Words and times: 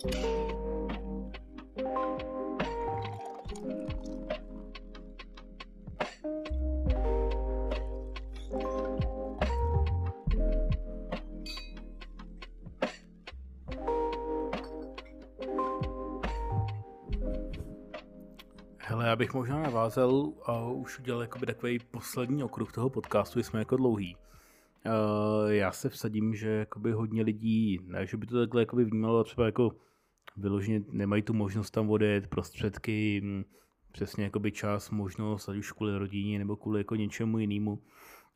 Hele, 0.00 0.14
já 19.06 19.16
bych 19.16 19.34
možná 19.34 19.62
navázal 19.62 20.32
a 20.44 20.68
už 20.68 20.98
udělal 20.98 21.22
jakoby 21.22 21.46
takový 21.46 21.78
poslední 21.78 22.44
okruh 22.44 22.72
toho 22.72 22.90
podcastu, 22.90 23.42
jsme 23.42 23.58
jako 23.58 23.76
dlouhý. 23.76 24.16
Uh, 24.16 25.50
já 25.50 25.72
se 25.72 25.88
vsadím, 25.88 26.34
že 26.34 26.48
jakoby 26.48 26.92
hodně 26.92 27.22
lidí, 27.22 27.78
ne, 27.86 28.06
že 28.06 28.16
by 28.16 28.26
to 28.26 28.40
takhle 28.40 28.62
jakoby 28.62 28.84
vnímalo, 28.84 29.24
třeba 29.24 29.46
jako 29.46 29.70
vyloženě 30.36 30.82
nemají 30.92 31.22
tu 31.22 31.34
možnost 31.34 31.70
tam 31.70 31.90
odjet, 31.90 32.26
prostředky, 32.26 33.20
hm, 33.24 33.44
přesně 33.92 34.24
jakoby 34.24 34.52
čas, 34.52 34.90
možnost, 34.90 35.48
ať 35.48 35.56
už 35.56 35.72
kvůli 35.72 35.98
rodině 35.98 36.38
nebo 36.38 36.56
kvůli 36.56 36.80
jako 36.80 36.96
něčemu 36.96 37.38
jinému, 37.38 37.82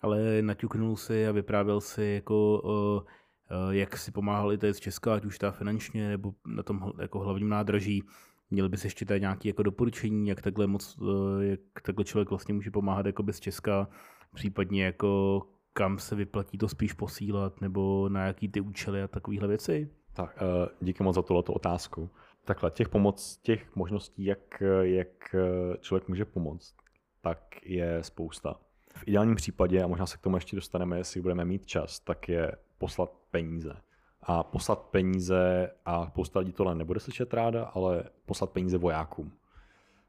ale 0.01 0.43
naťuknul 0.43 0.97
si 0.97 1.27
a 1.27 1.33
vyprávěl 1.33 1.81
si 1.81 2.05
jako 2.05 2.61
uh, 2.61 2.71
uh, 2.71 3.71
jak 3.71 3.97
si 3.97 4.13
pomáhali 4.13 4.59
tady 4.59 4.75
z 4.75 4.81
Česka, 4.81 5.15
ať 5.15 5.25
už 5.25 5.39
ta 5.39 5.51
finančně 5.51 6.09
nebo 6.09 6.35
na 6.47 6.63
tom 6.63 6.93
jako 7.01 7.19
hlavním 7.19 7.49
nádraží, 7.49 8.05
Měl 8.51 8.69
bys 8.69 8.85
ještě 8.85 9.05
tady 9.05 9.21
nějaké 9.21 9.49
jako 9.49 9.63
doporučení, 9.63 10.29
jak 10.29 10.43
takhle 10.43 10.67
moc, 10.67 10.99
eh, 11.03 11.45
jak 11.45 11.61
takhle 11.83 12.05
člověk 12.05 12.31
vlastně 12.31 12.55
může 12.55 12.71
pomáhat 12.71 13.07
jako 13.07 13.23
bez 13.23 13.41
Česka, 13.41 13.89
případně 14.35 14.85
jako 14.85 15.43
kam 15.73 15.99
se 15.99 16.15
vyplatí 16.15 16.59
to 16.59 16.69
spíš 16.69 16.93
posílat, 16.93 17.61
nebo 17.61 18.09
na 18.09 18.27
jaký 18.27 18.49
ty 18.49 18.61
účely 18.61 19.03
a 19.03 19.09
takovéhle 19.09 19.49
věci? 19.49 19.91
Tak, 20.15 20.39
eh, 20.39 20.69
díky 20.81 21.03
moc 21.03 21.15
za 21.15 21.23
tuto 21.23 21.53
otázku. 21.53 22.11
Takhle, 22.45 22.71
těch 22.71 22.89
pomoc, 22.89 23.37
těch 23.43 23.77
možností, 23.77 24.25
jak, 24.25 24.63
jak 24.83 25.35
člověk 25.81 26.09
může 26.09 26.25
pomoct, 26.25 26.75
tak 27.21 27.39
je 27.63 28.03
spousta. 28.03 28.57
V 28.97 29.09
ideálním 29.09 29.35
případě, 29.35 29.83
a 29.83 29.87
možná 29.87 30.07
se 30.07 30.17
k 30.17 30.21
tomu 30.21 30.37
ještě 30.37 30.57
dostaneme, 30.57 30.99
jestli 30.99 31.21
budeme 31.21 31.45
mít 31.45 31.67
čas, 31.67 32.01
tak 32.01 32.29
je 32.29 32.53
poslat 32.79 33.11
peníze 33.31 33.77
a 34.23 34.43
poslat 34.43 34.79
peníze, 34.79 35.71
a 35.85 36.07
spousta 36.07 36.39
lidí 36.39 36.53
tohle 36.53 36.75
nebude 36.75 37.01
slyšet 37.01 37.35
ráda, 37.35 37.65
ale 37.65 38.05
poslat 38.27 38.51
peníze 38.51 38.79
vojákům. 38.79 39.33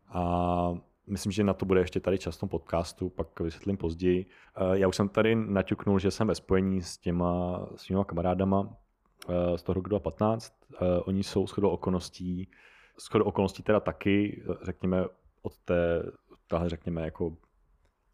A 0.08 0.74
myslím, 1.08 1.32
že 1.32 1.44
na 1.44 1.54
to 1.54 1.66
bude 1.66 1.82
ještě 1.82 2.00
tady 2.00 2.18
čas 2.18 2.38
v 2.38 2.40
tom 2.40 2.50
podcastu, 2.50 3.10
pak 3.10 3.40
vysvětlím 3.40 3.78
později. 3.78 4.26
Eh, 4.56 4.80
já 4.80 4.88
už 4.88 4.96
jsem 4.96 5.10
tady 5.10 5.36
naťuknul, 5.36 6.00
že 6.00 6.12
jsem 6.12 6.28
ve 6.28 6.36
spojení 6.36 6.82
s 6.82 6.98
těma 6.98 7.60
svýma 7.76 8.04
kamarádama 8.04 8.70
eh, 8.70 8.76
z 9.56 9.64
toho 9.64 9.74
roku 9.74 9.90
2015. 9.90 10.54
Eh, 10.74 11.00
oni 11.00 11.24
jsou 11.24 11.48
shodou 11.48 11.70
okolností, 11.70 12.50
shodou 13.00 13.26
okolností 13.26 13.64
teda 13.64 13.80
taky, 13.80 14.44
řekněme, 14.62 15.06
od 15.42 15.58
té, 15.58 16.04
tahle 16.48 16.70
řekněme, 16.70 17.02
jako 17.02 17.38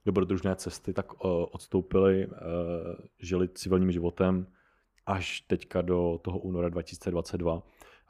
dobrodružné 0.05 0.55
cesty, 0.55 0.93
tak 0.93 1.13
odstoupili, 1.51 2.27
žili 3.19 3.47
civilním 3.47 3.91
životem, 3.91 4.47
až 5.05 5.41
teďka 5.41 5.81
do 5.81 6.19
toho 6.21 6.39
února 6.39 6.69
2022. 6.69 7.63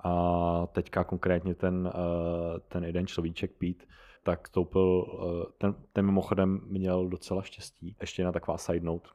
A 0.04 0.68
teďka 0.72 1.04
konkrétně 1.04 1.56
ten, 1.56 1.92
eh, 1.96 2.60
ten 2.68 2.84
jeden 2.84 3.08
človíček 3.08 3.52
Pete, 3.58 3.86
tak 4.24 4.48
stoupil, 4.48 5.06
eh, 5.06 5.52
ten, 5.58 5.76
ten 5.94 6.06
mimochodem 6.06 6.62
měl 6.64 7.08
docela 7.08 7.42
štěstí. 7.42 7.96
Ještě 8.02 8.24
na 8.24 8.32
taková 8.32 8.58
side 8.58 8.86
note. 8.86 9.10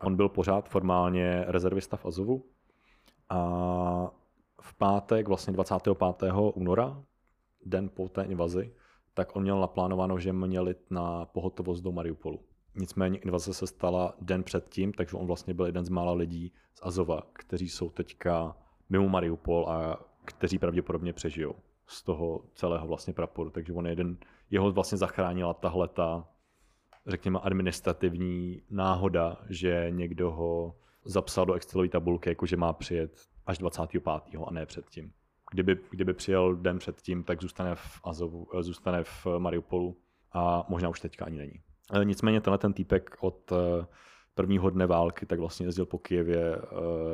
On 0.00 0.16
byl 0.16 0.28
pořád 0.28 0.68
formálně 0.68 1.44
rezervista 1.46 1.96
v 1.96 2.06
Azovu 2.06 2.44
a 3.30 4.10
v 4.60 4.74
pátek, 4.74 5.28
vlastně 5.28 5.52
25. 5.52 5.96
února, 6.54 7.02
den 7.66 7.88
po 7.88 8.08
té 8.08 8.22
invazi, 8.22 8.72
tak 9.14 9.36
on 9.36 9.42
měl 9.42 9.60
naplánováno, 9.60 10.18
že 10.18 10.32
měl 10.32 10.68
jít 10.68 10.90
na 10.90 11.24
pohotovost 11.24 11.84
do 11.84 11.92
Mariupolu. 11.92 12.40
Nicméně 12.74 13.18
invaze 13.18 13.54
se 13.54 13.66
stala 13.66 14.14
den 14.20 14.42
předtím, 14.42 14.92
takže 14.92 15.16
on 15.16 15.26
vlastně 15.26 15.54
byl 15.54 15.66
jeden 15.66 15.84
z 15.84 15.88
mála 15.88 16.12
lidí 16.12 16.52
z 16.74 16.80
Azova, 16.82 17.22
kteří 17.32 17.68
jsou 17.68 17.90
teďka 17.90 18.56
mimo 18.88 19.08
Mariupol 19.08 19.68
a 19.68 20.00
kteří 20.24 20.58
pravděpodobně 20.58 21.12
přežijou 21.12 21.54
z 21.86 22.02
toho 22.02 22.44
celého 22.54 22.86
vlastně 22.86 23.12
praporu. 23.12 23.50
Takže 23.50 23.72
on 23.72 23.86
jeden, 23.86 24.18
jeho 24.50 24.72
vlastně 24.72 24.98
zachránila 24.98 25.54
tahle 25.54 25.88
ta, 25.88 26.28
řekněme, 27.06 27.38
administrativní 27.42 28.62
náhoda, 28.70 29.36
že 29.48 29.86
někdo 29.90 30.30
ho 30.30 30.74
zapsal 31.04 31.46
do 31.46 31.54
Excelové 31.54 31.88
tabulky, 31.88 32.28
jako 32.28 32.46
že 32.46 32.56
má 32.56 32.72
přijet 32.72 33.20
až 33.46 33.58
25. 33.58 34.02
a 34.46 34.50
ne 34.50 34.66
předtím. 34.66 35.12
Kdyby, 35.50 35.78
kdyby 35.90 36.14
přijel 36.14 36.56
den 36.56 36.78
předtím, 36.78 37.24
tak 37.24 37.42
zůstane 37.42 37.74
v 37.74 38.00
Azovu, 38.04 38.46
zůstane 38.60 39.04
v 39.04 39.26
Mariupolu 39.38 39.96
a 40.32 40.66
možná 40.68 40.88
už 40.88 41.00
teďka 41.00 41.24
ani 41.24 41.38
není. 41.38 41.60
Nicméně 42.04 42.40
tenhle 42.40 42.58
ten 42.58 42.72
týpek 42.72 43.16
od 43.20 43.52
eh, 43.52 43.86
prvního 44.34 44.70
dne 44.70 44.86
války 44.86 45.26
tak 45.26 45.38
vlastně 45.38 45.66
jezdil 45.66 45.86
po 45.86 45.98
Kijevě, 45.98 46.56
eh, 46.56 46.66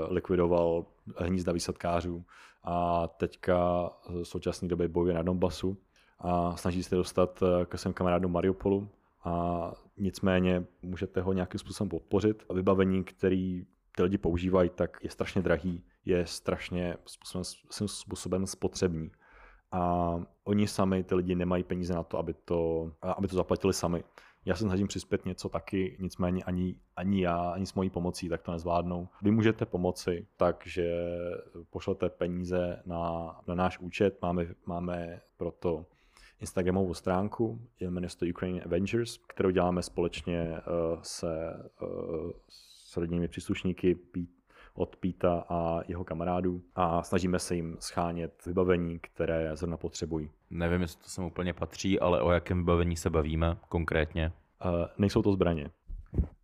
likvidoval 0.09 0.87
hnízda 1.17 1.53
výsadkářů 1.53 2.25
a 2.65 3.07
teďka 3.09 3.91
v 4.09 4.25
současné 4.25 4.69
době 4.69 4.89
bojuje 4.89 5.15
na 5.15 5.23
Donbasu 5.23 5.79
a 6.19 6.57
snaží 6.57 6.83
se 6.83 6.97
dostat 6.97 7.43
eh, 7.43 7.67
ke 7.67 7.79
svým 7.79 7.95
kamarádům 7.95 8.33
Mariupolu 8.33 8.89
a 9.25 9.73
nicméně 9.97 10.65
můžete 10.83 11.21
ho 11.21 11.33
nějakým 11.33 11.59
způsobem 11.59 11.89
podpořit. 11.89 12.45
Vybavení, 12.55 13.05
který 13.05 13.67
ty 13.97 14.03
lidi 14.03 14.19
používají, 14.19 14.71
tak 14.71 14.99
je 15.03 15.11
strašně 15.11 15.43
drahý, 15.43 15.85
je 16.05 16.27
strašně 16.27 16.97
způsobem, 17.07 17.45
způsobem 17.87 18.47
spotřební. 18.47 19.11
A 19.73 20.15
oni 20.45 20.69
sami, 20.69 21.05
ty 21.05 21.15
lidi, 21.15 21.35
nemají 21.35 21.65
peníze 21.65 21.95
na 21.95 22.03
to, 22.03 22.19
aby 22.19 22.35
to, 22.35 22.93
aby 23.03 23.29
to 23.29 23.37
zaplatili 23.37 23.73
sami. 23.73 24.05
Já 24.45 24.55
se 24.55 24.65
snažím 24.65 24.87
přispět 24.87 25.25
něco 25.25 25.49
taky, 25.49 25.97
nicméně 26.01 26.45
ani, 26.45 26.77
ani 26.97 27.23
já, 27.23 27.51
ani 27.51 27.67
s 27.67 27.75
mojí 27.75 27.91
pomocí 27.91 28.29
tak 28.29 28.43
to 28.43 28.53
nezvládnou. 28.53 29.09
Vy 29.23 29.31
můžete 29.31 29.67
pomoci, 29.67 30.27
takže 30.37 30.91
pošlete 31.71 32.09
peníze 32.09 32.83
na, 32.87 33.37
na 33.49 33.55
náš 33.55 33.79
účet, 33.79 34.19
máme, 34.23 34.47
máme 34.67 35.21
proto 35.37 35.87
Instagramovou 36.41 36.95
stránku, 36.95 37.61
jmenuje 37.81 38.11
se 38.11 38.19
to 38.19 38.27
Ukraine 38.31 38.61
Avengers, 38.61 39.19
kterou 39.19 39.51
děláme 39.51 39.83
společně 39.83 40.51
uh, 40.51 41.01
se 41.03 41.57
uh, 41.83 42.31
s 42.97 42.99
rodinými 42.99 43.29
příslušníky 43.29 43.99
od 44.75 44.97
Píta 44.97 45.45
a 45.49 45.81
jeho 45.89 46.05
kamarádů 46.05 46.63
a 46.75 47.03
snažíme 47.03 47.39
se 47.39 47.55
jim 47.55 47.77
schánět 47.81 48.47
vybavení, 48.47 48.99
které 48.99 49.57
zrovna 49.57 49.77
potřebují. 49.77 50.31
Nevím, 50.51 50.83
jestli 50.83 51.03
to 51.03 51.09
sem 51.09 51.25
úplně 51.25 51.53
patří, 51.53 52.01
ale 52.01 52.23
o 52.23 52.31
jakém 52.31 52.59
vybavení 52.59 52.97
se 52.97 53.11
bavíme 53.11 53.57
konkrétně? 53.69 54.33
Uh, 54.65 54.71
nejsou 54.99 55.23
to 55.23 55.33
zbraně. 55.33 55.71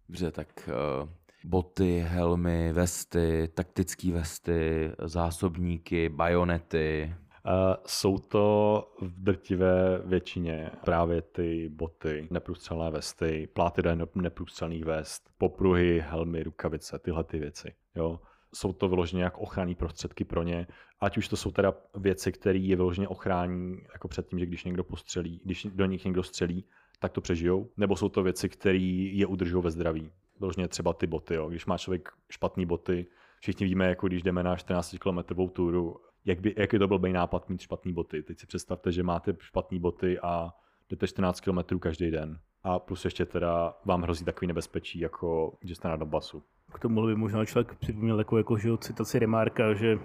Dobře, 0.08 0.30
tak 0.30 0.68
uh, 1.02 1.08
boty, 1.44 1.98
helmy, 1.98 2.72
vesty, 2.72 3.48
taktické 3.54 4.12
vesty, 4.12 4.92
zásobníky, 5.04 6.08
bajonety. 6.08 7.14
Uh, 7.46 7.74
jsou 7.86 8.18
to 8.18 8.94
v 9.00 9.22
drtivé 9.22 10.02
většině 10.04 10.70
právě 10.84 11.22
ty 11.22 11.68
boty, 11.68 12.28
neprůstřelné 12.30 12.90
vesty, 12.90 13.48
pláty 13.52 13.82
do 13.82 13.90
neprůstřelných 14.14 14.84
vest, 14.84 15.30
popruhy, 15.38 16.04
helmy, 16.08 16.42
rukavice, 16.42 16.98
tyhle 16.98 17.24
ty 17.24 17.38
věci. 17.38 17.74
Jo? 17.94 18.20
Jsou 18.54 18.72
to 18.72 18.88
vyloženě 18.88 19.22
jako 19.22 19.40
ochranné 19.40 19.74
prostředky 19.74 20.24
pro 20.24 20.42
ně, 20.42 20.66
ať 21.00 21.18
už 21.18 21.28
to 21.28 21.36
jsou 21.36 21.50
teda 21.50 21.74
věci, 21.94 22.32
které 22.32 22.58
je 22.58 22.76
vyloženě 22.76 23.08
ochrání 23.08 23.76
jako 23.92 24.08
před 24.08 24.28
tím, 24.28 24.38
že 24.38 24.46
když 24.46 24.64
někdo 24.64 24.84
postřelí, 24.84 25.40
když 25.44 25.66
do 25.70 25.86
nich 25.86 26.04
někdo 26.04 26.22
střelí, 26.22 26.64
tak 26.98 27.12
to 27.12 27.20
přežijou, 27.20 27.70
nebo 27.76 27.96
jsou 27.96 28.08
to 28.08 28.22
věci, 28.22 28.48
které 28.48 28.78
je 28.78 29.26
udržou 29.26 29.62
ve 29.62 29.70
zdraví. 29.70 30.12
Vyloženě 30.40 30.68
třeba 30.68 30.92
ty 30.92 31.06
boty, 31.06 31.34
jo. 31.34 31.48
když 31.48 31.66
má 31.66 31.78
člověk 31.78 32.08
špatné 32.30 32.66
boty, 32.66 33.06
všichni 33.40 33.66
víme, 33.66 33.88
jako 33.88 34.06
když 34.06 34.22
jdeme 34.22 34.42
na 34.42 34.56
14 34.56 34.96
km 34.98 35.48
túru, 35.48 36.00
jak, 36.24 36.40
by, 36.40 36.54
jak 36.56 36.72
je 36.72 36.78
to 36.78 36.88
blbý 36.88 37.12
nápad 37.12 37.48
mít 37.48 37.60
špatné 37.60 37.92
boty. 37.92 38.22
Teď 38.22 38.40
si 38.40 38.46
představte, 38.46 38.92
že 38.92 39.02
máte 39.02 39.36
špatné 39.40 39.78
boty 39.78 40.18
a 40.18 40.52
jdete 40.90 41.08
14 41.08 41.40
km 41.40 41.78
každý 41.78 42.10
den. 42.10 42.38
A 42.62 42.78
plus 42.78 43.04
ještě 43.04 43.26
teda 43.26 43.74
vám 43.84 44.02
hrozí 44.02 44.24
takový 44.24 44.46
nebezpečí, 44.46 45.00
jako 45.00 45.58
že 45.62 45.74
jste 45.74 45.88
na 45.88 45.96
Donbasu. 45.96 46.42
K 46.72 46.78
tomu 46.78 47.06
by 47.06 47.16
možná 47.16 47.44
člověk 47.44 47.74
připomněl 47.74 48.18
jako, 48.18 48.38
jako 48.38 48.58
že 48.58 48.70
citaci 48.78 49.18
Remarka, 49.18 49.74
že 49.74 49.98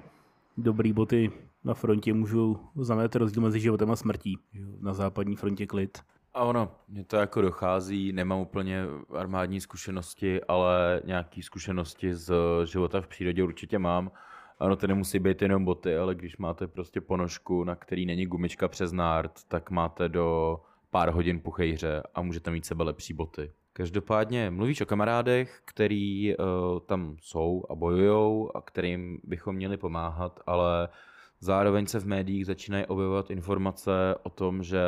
dobrý 0.58 0.94
boty 0.94 1.32
na 1.64 1.74
frontě 1.74 2.14
můžou 2.14 2.60
znamenat 2.76 3.16
rozdíl 3.16 3.44
mezi 3.44 3.60
životem 3.60 3.92
a 3.92 3.96
smrtí. 3.96 4.40
Na 4.80 4.94
západní 4.94 5.36
frontě 5.36 5.68
klid. 5.68 5.98
A 6.34 6.44
ono, 6.44 6.72
mě 6.88 7.04
to 7.04 7.16
jako 7.16 7.42
dochází, 7.42 8.14
nemám 8.14 8.40
úplně 8.40 8.84
armádní 9.14 9.62
zkušenosti, 9.62 10.44
ale 10.44 11.02
nějaké 11.06 11.44
zkušenosti 11.44 12.16
z 12.16 12.34
života 12.66 13.02
v 13.02 13.08
přírodě 13.08 13.44
určitě 13.44 13.80
mám. 13.80 14.12
Ano, 14.60 14.76
to 14.76 14.88
nemusí 14.88 15.20
být 15.20 15.42
jenom 15.42 15.66
boty, 15.66 15.98
ale 15.98 16.16
když 16.16 16.38
máte 16.38 16.68
prostě 16.68 17.02
ponožku, 17.02 17.64
na 17.64 17.76
který 17.76 18.06
není 18.06 18.26
gumička 18.26 18.68
přes 18.68 18.92
nárt, 18.92 19.32
tak 19.48 19.72
máte 19.72 20.10
do 20.10 20.60
pár 20.90 21.10
hodin 21.10 21.40
puchejře 21.40 22.04
a 22.16 22.22
můžete 22.22 22.52
mít 22.52 22.66
sebe 22.66 22.84
lepší 22.84 23.14
boty. 23.14 23.52
Každopádně 23.74 24.50
mluvíš 24.52 24.82
o 24.82 24.86
kamarádech, 24.86 25.62
který 25.66 26.38
uh, 26.38 26.46
tam 26.86 27.16
jsou 27.22 27.64
a 27.70 27.76
bojujou 27.76 28.52
a 28.58 28.62
kterým 28.62 29.20
bychom 29.24 29.56
měli 29.56 29.78
pomáhat, 29.78 30.40
ale 30.46 30.90
zároveň 31.40 31.86
se 31.86 32.00
v 32.00 32.08
médiích 32.08 32.46
začínají 32.46 32.86
objevovat 32.86 33.32
informace 33.32 34.16
o 34.24 34.30
tom, 34.30 34.64
že 34.64 34.82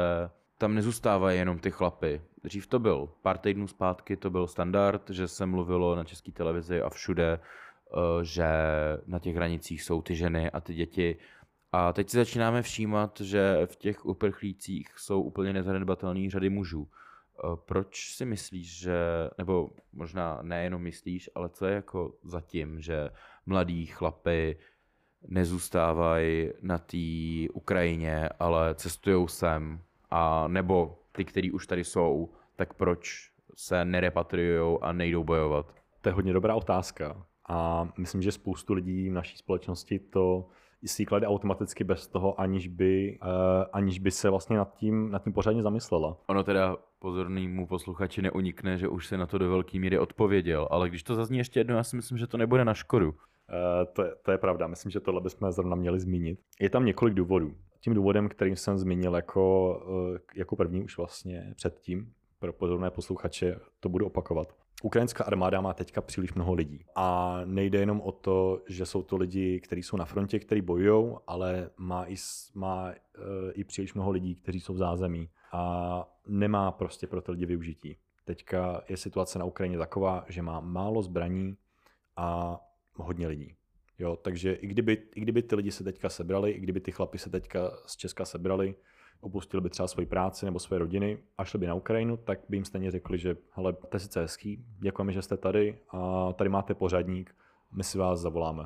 tam 0.58 0.76
nezůstávají 0.76 1.40
jenom 1.40 1.60
ty 1.60 1.72
chlapy. 1.72 2.22
Dřív 2.44 2.68
to 2.68 2.80
byl, 2.80 3.10
pár 3.22 3.38
týdnů 3.38 3.68
zpátky 3.68 4.18
to 4.18 4.30
byl 4.30 4.48
standard, 4.48 5.10
že 5.10 5.28
se 5.28 5.46
mluvilo 5.46 5.96
na 5.96 6.04
české 6.04 6.32
televizi 6.32 6.82
a 6.82 6.90
všude, 6.90 7.40
že 8.22 8.48
na 9.06 9.20
těch 9.20 9.36
hranicích 9.36 9.84
jsou 9.84 10.02
ty 10.02 10.16
ženy 10.16 10.52
a 10.52 10.60
ty 10.62 10.74
děti. 10.74 11.18
A 11.72 11.94
teď 11.94 12.10
si 12.10 12.18
začínáme 12.18 12.62
všímat, 12.62 13.22
že 13.22 13.66
v 13.66 13.76
těch 13.76 14.06
uprchlících 14.06 14.88
jsou 14.98 15.22
úplně 15.22 15.54
nezanedbatelné 15.54 16.30
řady 16.30 16.50
mužů. 16.50 16.88
Eh, 17.44 17.48
proč 17.66 18.16
si 18.16 18.26
myslíš, 18.26 18.80
že, 18.80 18.98
nebo 19.38 19.70
možná 19.94 20.40
nejenom 20.42 20.82
myslíš, 20.82 21.30
ale 21.36 21.50
co 21.50 21.66
je 21.66 21.76
jako 21.76 22.14
zatím, 22.24 22.82
že 22.82 23.10
mladí 23.46 23.86
chlapy 23.86 24.58
nezůstávají 25.28 26.50
na 26.62 26.78
té 26.78 26.98
Ukrajině, 27.54 28.30
ale 28.40 28.76
cestují 28.76 29.28
sem, 29.28 29.82
a 30.10 30.48
nebo 30.48 31.00
ty, 31.12 31.26
kteří 31.26 31.52
už 31.52 31.68
tady 31.68 31.84
jsou, 31.84 32.34
tak 32.56 32.74
proč 32.74 33.32
se 33.56 33.86
nerepatriují 33.86 34.78
a 34.82 34.92
nejdou 34.92 35.24
bojovat? 35.24 35.76
To 36.02 36.10
je 36.10 36.14
hodně 36.14 36.34
dobrá 36.34 36.56
otázka. 36.56 37.26
A 37.50 37.90
myslím, 37.98 38.22
že 38.22 38.32
spoustu 38.32 38.74
lidí 38.74 39.10
v 39.10 39.14
naší 39.14 39.38
společnosti 39.38 40.00
to 40.00 40.46
si 40.86 41.06
klade 41.06 41.28
automaticky 41.28 41.84
bez 41.84 42.08
toho, 42.08 42.40
aniž 42.42 42.68
by, 42.68 43.20
uh, 43.24 43.30
aniž 43.74 44.00
by 44.00 44.12
se 44.12 44.30
vlastně 44.30 44.58
nad 44.58 44.76
tím, 44.76 45.12
nad 45.12 45.24
tím 45.24 45.34
pořádně 45.34 45.64
zamyslela. 45.64 46.18
Ono 46.28 46.44
teda 46.44 46.78
pozornému 47.00 47.68
posluchači 47.68 48.22
neunikne, 48.22 48.78
že 48.78 48.88
už 48.88 49.08
se 49.08 49.18
na 49.18 49.26
to 49.26 49.38
do 49.38 49.50
velké 49.50 49.80
míry 49.80 50.00
odpověděl, 50.00 50.68
ale 50.72 50.90
když 50.90 51.04
to 51.04 51.16
zazní 51.16 51.38
ještě 51.38 51.60
jednou, 51.60 51.76
já 51.76 51.84
si 51.84 51.96
myslím, 51.96 52.18
že 52.18 52.28
to 52.28 52.38
nebude 52.38 52.66
na 52.66 52.74
škodu. 52.74 53.10
Uh, 53.10 53.16
to, 53.94 54.04
je, 54.04 54.12
to 54.22 54.32
je 54.32 54.38
pravda, 54.38 54.68
myslím, 54.68 54.92
že 54.92 55.00
tohle 55.00 55.22
bychom 55.22 55.52
zrovna 55.52 55.76
měli 55.76 56.00
zmínit. 56.00 56.40
Je 56.60 56.70
tam 56.70 56.86
několik 56.86 57.14
důvodů. 57.14 57.54
Tím 57.80 57.94
důvodem, 57.94 58.30
kterým 58.30 58.56
jsem 58.56 58.78
zmínil 58.78 59.16
jako, 59.16 59.76
uh, 59.88 60.18
jako 60.36 60.56
první 60.56 60.84
už 60.84 60.98
vlastně 60.98 61.54
předtím, 61.56 62.14
pro 62.40 62.54
pozorné 62.54 62.90
posluchače 62.90 63.60
to 63.80 63.90
budu 63.90 64.06
opakovat. 64.06 64.56
Ukrajinská 64.84 65.24
armáda 65.24 65.62
má 65.62 65.74
teďka 65.74 66.02
příliš 66.02 66.34
mnoho 66.34 66.54
lidí. 66.54 66.86
A 66.96 67.40
nejde 67.46 67.80
jenom 67.80 68.02
o 68.02 68.12
to, 68.12 68.62
že 68.68 68.86
jsou 68.86 69.04
to 69.04 69.18
lidi, 69.18 69.60
kteří 69.60 69.84
jsou 69.84 69.98
na 69.98 70.06
frontě, 70.06 70.40
kteří 70.40 70.62
bojují, 70.62 71.16
ale 71.28 71.70
má 71.78 72.06
i, 72.06 72.16
má 72.54 72.88
uh, 72.88 73.24
i 73.54 73.64
příliš 73.64 73.94
mnoho 73.94 74.12
lidí, 74.12 74.36
kteří 74.36 74.60
jsou 74.60 74.74
v 74.74 74.78
zázemí. 74.78 75.30
A 75.52 76.06
nemá 76.28 76.72
prostě 76.72 77.08
pro 77.08 77.22
ty 77.22 77.32
lidi 77.32 77.46
využití. 77.46 77.98
Teďka 78.26 78.82
je 78.90 78.98
situace 78.98 79.40
na 79.40 79.46
Ukrajině 79.46 79.78
taková, 79.78 80.26
že 80.28 80.42
má 80.42 80.60
málo 80.60 81.02
zbraní 81.02 81.58
a 82.16 82.60
hodně 82.96 83.28
lidí. 83.28 83.56
Jo, 84.00 84.16
takže 84.16 84.54
i 84.54 84.68
kdyby, 84.68 84.98
i 85.16 85.22
kdyby 85.22 85.42
ty 85.42 85.56
lidi 85.56 85.72
se 85.72 85.84
teďka 85.84 86.10
sebrali, 86.10 86.52
i 86.52 86.60
kdyby 86.60 86.80
ty 86.80 86.92
chlapi 86.92 87.18
se 87.18 87.30
teďka 87.30 87.72
z 87.86 87.96
Česka 87.96 88.26
sebrali, 88.26 88.76
opustili 89.22 89.62
by 89.62 89.70
třeba 89.70 89.88
svoji 89.88 90.06
práci 90.06 90.46
nebo 90.46 90.60
své 90.60 90.78
rodiny 90.78 91.18
a 91.38 91.46
šli 91.46 91.60
by 91.60 91.68
na 91.68 91.74
Ukrajinu, 91.74 92.18
tak 92.18 92.40
by 92.50 92.58
jim 92.58 92.66
stejně 92.66 92.92
řekli, 92.92 93.18
že 93.18 93.38
hele, 93.52 93.74
to 93.74 93.96
je 93.96 94.00
sice 94.00 94.22
hezký, 94.22 94.66
děkujeme, 94.80 95.14
že 95.14 95.22
jste 95.22 95.38
tady 95.38 95.78
a 95.90 96.34
tady 96.34 96.50
máte 96.50 96.74
pořadník, 96.74 97.36
my 97.72 97.84
si 97.84 97.98
vás 97.98 98.20
zavoláme. 98.20 98.64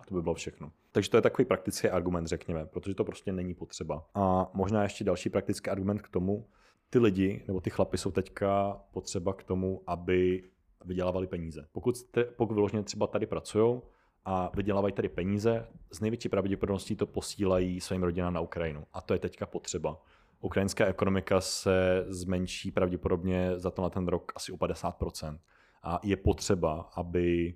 A 0.00 0.04
to 0.08 0.14
by 0.14 0.22
bylo 0.22 0.34
všechno. 0.34 0.72
Takže 0.92 1.10
to 1.10 1.16
je 1.16 1.22
takový 1.22 1.44
praktický 1.44 1.88
argument, 1.88 2.26
řekněme, 2.26 2.66
protože 2.66 2.94
to 2.94 3.04
prostě 3.04 3.32
není 3.32 3.54
potřeba. 3.54 4.04
A 4.14 4.50
možná 4.54 4.82
ještě 4.82 5.04
další 5.04 5.30
praktický 5.30 5.70
argument 5.70 6.02
k 6.02 6.08
tomu, 6.08 6.46
ty 6.90 6.98
lidi 6.98 7.44
nebo 7.46 7.60
ty 7.60 7.70
chlapy 7.70 7.98
jsou 7.98 8.10
teďka 8.10 8.80
potřeba 8.92 9.34
k 9.34 9.42
tomu, 9.42 9.82
aby 9.86 10.44
vydělávali 10.84 11.26
peníze. 11.26 11.66
Pokud, 11.72 11.96
jste, 11.96 12.24
pokud 12.24 12.54
vyloženě 12.54 12.82
třeba 12.82 13.06
tady 13.06 13.26
pracují 13.26 13.80
a 14.24 14.50
vydělávají 14.56 14.92
tady 14.92 15.08
peníze, 15.08 15.66
z 15.90 16.00
největší 16.00 16.28
pravděpodobností 16.28 16.96
to 16.96 17.06
posílají 17.06 17.80
svým 17.80 18.02
rodinám 18.02 18.34
na 18.34 18.40
Ukrajinu. 18.40 18.86
A 18.92 19.00
to 19.00 19.12
je 19.12 19.18
teďka 19.18 19.46
potřeba. 19.46 20.02
Ukrajinská 20.40 20.86
ekonomika 20.86 21.40
se 21.40 22.04
zmenší 22.08 22.70
pravděpodobně 22.70 23.52
za 23.56 23.72
na 23.78 23.90
ten 23.90 24.08
rok 24.08 24.32
asi 24.36 24.52
o 24.52 24.56
50%. 24.56 25.38
A 25.82 26.00
je 26.02 26.16
potřeba, 26.16 26.90
aby 26.94 27.54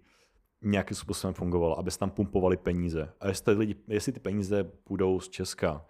nějakým 0.62 0.96
způsobem 0.96 1.34
fungovalo, 1.34 1.78
aby 1.78 1.90
se 1.90 1.98
tam 1.98 2.10
pumpovali 2.10 2.56
peníze. 2.56 3.12
A 3.20 3.28
jestli, 3.28 3.54
lidi, 3.54 3.76
jestli 3.88 4.12
ty 4.12 4.20
peníze 4.20 4.72
budou 4.88 5.20
z 5.20 5.28
Česka, 5.28 5.86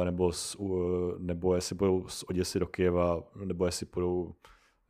eh, 0.00 0.04
nebo, 0.04 0.32
z, 0.32 0.56
nebo 1.18 1.54
jestli 1.54 1.76
budou 1.76 2.08
z 2.08 2.22
Oděsy 2.22 2.58
do 2.58 2.66
Kyjeva, 2.66 3.22
nebo 3.44 3.66
jestli 3.66 3.86
budou 3.94 4.34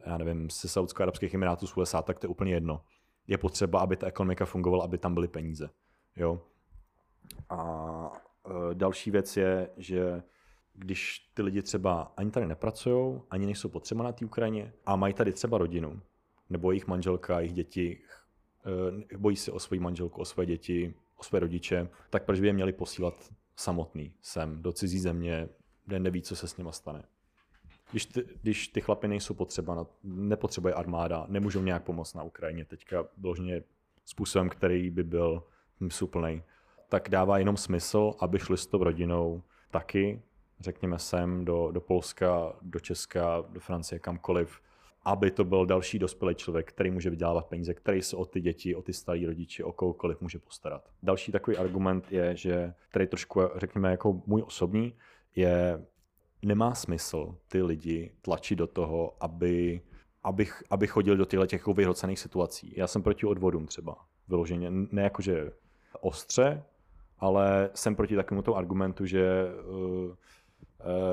já 0.06 0.18
nevím, 0.18 0.50
ze 0.50 0.68
Saudsko-Arabských 0.68 1.34
Emirátů 1.34 1.66
z 1.66 1.76
USA, 1.76 2.02
tak 2.02 2.18
to 2.18 2.26
je 2.26 2.28
úplně 2.28 2.54
jedno. 2.54 2.80
Je 3.26 3.38
potřeba, 3.38 3.80
aby 3.80 3.96
ta 3.96 4.06
ekonomika 4.06 4.44
fungovala, 4.44 4.84
aby 4.84 4.98
tam 4.98 5.14
byly 5.14 5.28
peníze. 5.28 5.70
Jo? 6.16 6.42
A 7.48 8.12
e, 8.70 8.74
další 8.74 9.10
věc 9.10 9.36
je, 9.36 9.70
že 9.76 10.22
když 10.74 11.30
ty 11.34 11.42
lidi 11.42 11.62
třeba 11.62 12.12
ani 12.16 12.30
tady 12.30 12.46
nepracují, 12.46 13.20
ani 13.30 13.46
nejsou 13.46 13.68
potřeba 13.68 14.04
na 14.04 14.12
té 14.12 14.24
Ukrajině 14.24 14.72
a 14.86 14.96
mají 14.96 15.14
tady 15.14 15.32
třeba 15.32 15.58
rodinu, 15.58 16.00
nebo 16.50 16.70
jejich 16.70 16.86
manželka, 16.86 17.40
jejich 17.40 17.52
děti, 17.52 18.00
e, 19.12 19.18
bojí 19.18 19.36
se 19.36 19.52
o 19.52 19.58
svoji 19.58 19.80
manželku, 19.80 20.20
o 20.20 20.24
své 20.24 20.46
děti, 20.46 20.94
o 21.16 21.22
své 21.22 21.40
rodiče, 21.40 21.88
tak 22.10 22.24
proč 22.24 22.40
by 22.40 22.46
je 22.46 22.52
měli 22.52 22.72
posílat 22.72 23.30
samotný 23.56 24.14
sem 24.22 24.62
do 24.62 24.72
cizí 24.72 24.98
země, 24.98 25.48
kde 25.86 26.00
neví, 26.00 26.22
co 26.22 26.36
se 26.36 26.48
s 26.48 26.56
nima 26.56 26.72
stane 26.72 27.04
když 27.94 28.06
ty, 28.06 28.24
když 28.42 28.68
ty 28.68 28.80
chlapy 28.80 29.08
nejsou 29.08 29.34
potřeba, 29.34 29.86
nepotřebuje 30.04 30.74
armáda, 30.74 31.26
nemůžou 31.28 31.62
nějak 31.62 31.82
pomoct 31.84 32.14
na 32.14 32.22
Ukrajině 32.22 32.64
teďka 32.64 33.04
vložně 33.18 33.62
způsobem, 34.04 34.48
který 34.48 34.90
by 34.90 35.02
byl 35.02 35.42
smysluplný, 35.76 36.42
tak 36.88 37.08
dává 37.08 37.38
jenom 37.38 37.56
smysl, 37.56 38.14
aby 38.20 38.38
šli 38.38 38.56
s 38.56 38.66
tou 38.66 38.84
rodinou 38.84 39.42
taky, 39.70 40.22
řekněme 40.60 40.98
sem 40.98 41.44
do, 41.44 41.70
do 41.72 41.80
Polska, 41.80 42.52
do 42.62 42.80
Česka, 42.80 43.44
do 43.48 43.60
Francie, 43.60 43.98
kamkoliv, 43.98 44.60
aby 45.04 45.30
to 45.30 45.44
byl 45.44 45.66
další 45.66 45.98
dospělý 45.98 46.34
člověk, 46.34 46.68
který 46.72 46.90
může 46.90 47.10
vydělávat 47.10 47.46
peníze, 47.46 47.74
který 47.74 48.02
se 48.02 48.16
o 48.16 48.24
ty 48.24 48.40
děti, 48.40 48.74
o 48.74 48.82
ty 48.82 48.92
staré 48.92 49.26
rodiče, 49.26 49.64
o 49.64 49.72
kohokoliv 49.72 50.20
může 50.20 50.38
postarat. 50.38 50.90
Další 51.02 51.32
takový 51.32 51.56
argument 51.56 52.12
je, 52.12 52.36
že 52.36 52.74
tady 52.92 53.06
trošku, 53.06 53.40
řekněme, 53.56 53.90
jako 53.90 54.22
můj 54.26 54.42
osobní, 54.46 54.94
je 55.36 55.86
nemá 56.44 56.74
smysl 56.74 57.36
ty 57.48 57.62
lidi 57.62 58.12
tlačit 58.22 58.56
do 58.56 58.66
toho, 58.66 59.16
aby, 59.20 59.80
aby, 60.22 60.48
aby 60.70 60.86
chodili 60.86 61.16
do 61.16 61.24
těchto 61.24 61.46
těch 61.46 61.66
vyhrocených 61.66 62.18
situací. 62.18 62.74
Já 62.76 62.86
jsem 62.86 63.02
proti 63.02 63.26
odvodům 63.26 63.66
třeba, 63.66 63.96
vyloženě, 64.28 64.70
ne 64.70 65.02
jakože 65.02 65.52
ostře, 66.00 66.62
ale 67.18 67.70
jsem 67.74 67.96
proti 67.96 68.16
takovému 68.16 68.42
tomu 68.42 68.56
argumentu, 68.56 69.06
že 69.06 69.46
uh, 70.06 70.14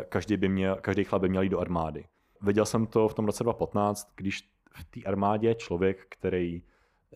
každý, 0.09 0.37
by 0.37 0.49
měl, 0.49 0.75
každý 0.75 1.03
chlap 1.03 1.21
by 1.21 1.29
měl 1.29 1.41
jít 1.41 1.49
do 1.49 1.59
armády. 1.59 2.05
Viděl 2.41 2.65
jsem 2.65 2.87
to 2.87 3.07
v 3.07 3.13
tom 3.13 3.25
roce 3.25 3.43
2015, 3.43 4.13
když 4.15 4.49
v 4.73 4.83
té 4.83 5.09
armádě 5.09 5.55
člověk, 5.55 6.05
který 6.09 6.63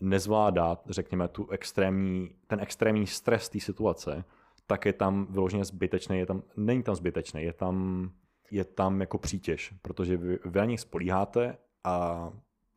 nezvládá, 0.00 0.78
řekněme, 0.88 1.28
tu 1.28 1.50
extrémní, 1.50 2.30
ten 2.46 2.60
extrémní 2.60 3.06
stres 3.06 3.48
té 3.48 3.60
situace, 3.60 4.24
tak 4.66 4.84
je 4.84 4.92
tam 4.92 5.26
vyloženě 5.30 5.64
zbytečný, 5.64 6.18
je 6.18 6.26
tam, 6.26 6.42
není 6.56 6.82
tam 6.82 6.94
zbytečný, 6.94 7.42
je 7.42 7.52
tam, 7.52 8.10
je 8.50 8.64
tam 8.64 9.00
jako 9.00 9.18
přítěž, 9.18 9.74
protože 9.82 10.16
vy, 10.16 10.38
vy 10.44 10.58
na 10.58 10.64
něj 10.64 10.78
spolíháte 10.78 11.56
a 11.84 12.28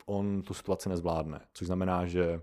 on 0.05 0.41
tu 0.41 0.53
situaci 0.53 0.89
nezvládne, 0.89 1.41
což 1.53 1.67
znamená, 1.67 2.05
že 2.05 2.41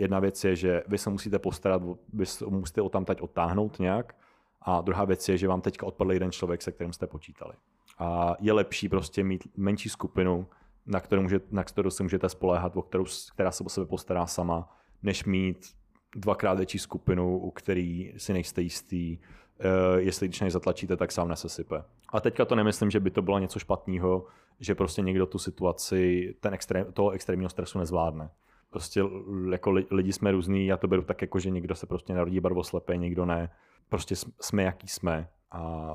jedna 0.00 0.20
věc 0.20 0.44
je, 0.44 0.56
že 0.56 0.82
vy 0.86 0.98
se 0.98 1.10
musíte 1.10 1.38
postarat, 1.38 1.82
vy 2.12 2.24
musíte 2.48 2.80
ho 2.80 2.88
tam 2.88 3.04
teď 3.04 3.20
odtáhnout 3.20 3.78
nějak 3.78 4.16
a 4.60 4.80
druhá 4.80 5.04
věc 5.04 5.28
je, 5.28 5.38
že 5.38 5.48
vám 5.48 5.60
teďka 5.60 5.86
odpadl 5.86 6.12
jeden 6.12 6.32
člověk, 6.32 6.62
se 6.62 6.72
kterým 6.72 6.92
jste 6.92 7.06
počítali. 7.06 7.54
A 7.98 8.36
je 8.40 8.52
lepší 8.52 8.88
prostě 8.88 9.24
mít 9.24 9.56
menší 9.56 9.88
skupinu, 9.88 10.46
na 10.86 11.00
kterou, 11.00 11.22
může, 11.22 11.40
na 11.50 11.64
kterou 11.64 11.90
se 11.90 12.02
můžete 12.02 12.28
spoléhat, 12.28 12.76
o 12.76 12.82
kterou, 12.82 13.04
která 13.34 13.50
se 13.50 13.64
o 13.64 13.68
sebe 13.68 13.86
postará 13.86 14.26
sama, 14.26 14.76
než 15.02 15.24
mít 15.24 15.76
dvakrát 16.16 16.54
větší 16.54 16.78
skupinu, 16.78 17.38
u 17.38 17.50
který 17.50 18.12
si 18.16 18.32
nejste 18.32 18.62
jistý, 18.62 19.18
uh, 19.18 19.98
jestli 19.98 20.28
když 20.28 20.40
než 20.40 20.52
zatlačíte, 20.52 20.96
tak 20.96 21.12
sám 21.12 21.28
nesesype. 21.28 21.84
A 22.08 22.20
teďka 22.20 22.44
to 22.44 22.54
nemyslím, 22.54 22.90
že 22.90 23.00
by 23.00 23.10
to 23.10 23.22
bylo 23.22 23.38
něco 23.38 23.58
špatného, 23.58 24.26
že 24.60 24.74
prostě 24.74 25.02
někdo 25.02 25.26
tu 25.26 25.38
situaci, 25.38 26.34
ten 26.40 26.54
extrém, 26.54 26.92
toho 26.92 27.10
extrémního 27.10 27.50
stresu 27.50 27.78
nezvládne. 27.78 28.30
Prostě 28.70 29.02
jako 29.50 29.70
lidi 29.70 30.12
jsme 30.12 30.32
různý, 30.32 30.66
já 30.66 30.76
to 30.76 30.88
beru 30.88 31.02
tak 31.02 31.22
jako, 31.22 31.38
že 31.38 31.50
někdo 31.50 31.74
se 31.74 31.86
prostě 31.86 32.14
narodí 32.14 32.40
barvoslepý, 32.40 32.98
někdo 32.98 33.26
ne. 33.26 33.50
Prostě 33.88 34.14
jsme 34.40 34.62
jaký 34.62 34.88
jsme 34.88 35.28
a 35.50 35.94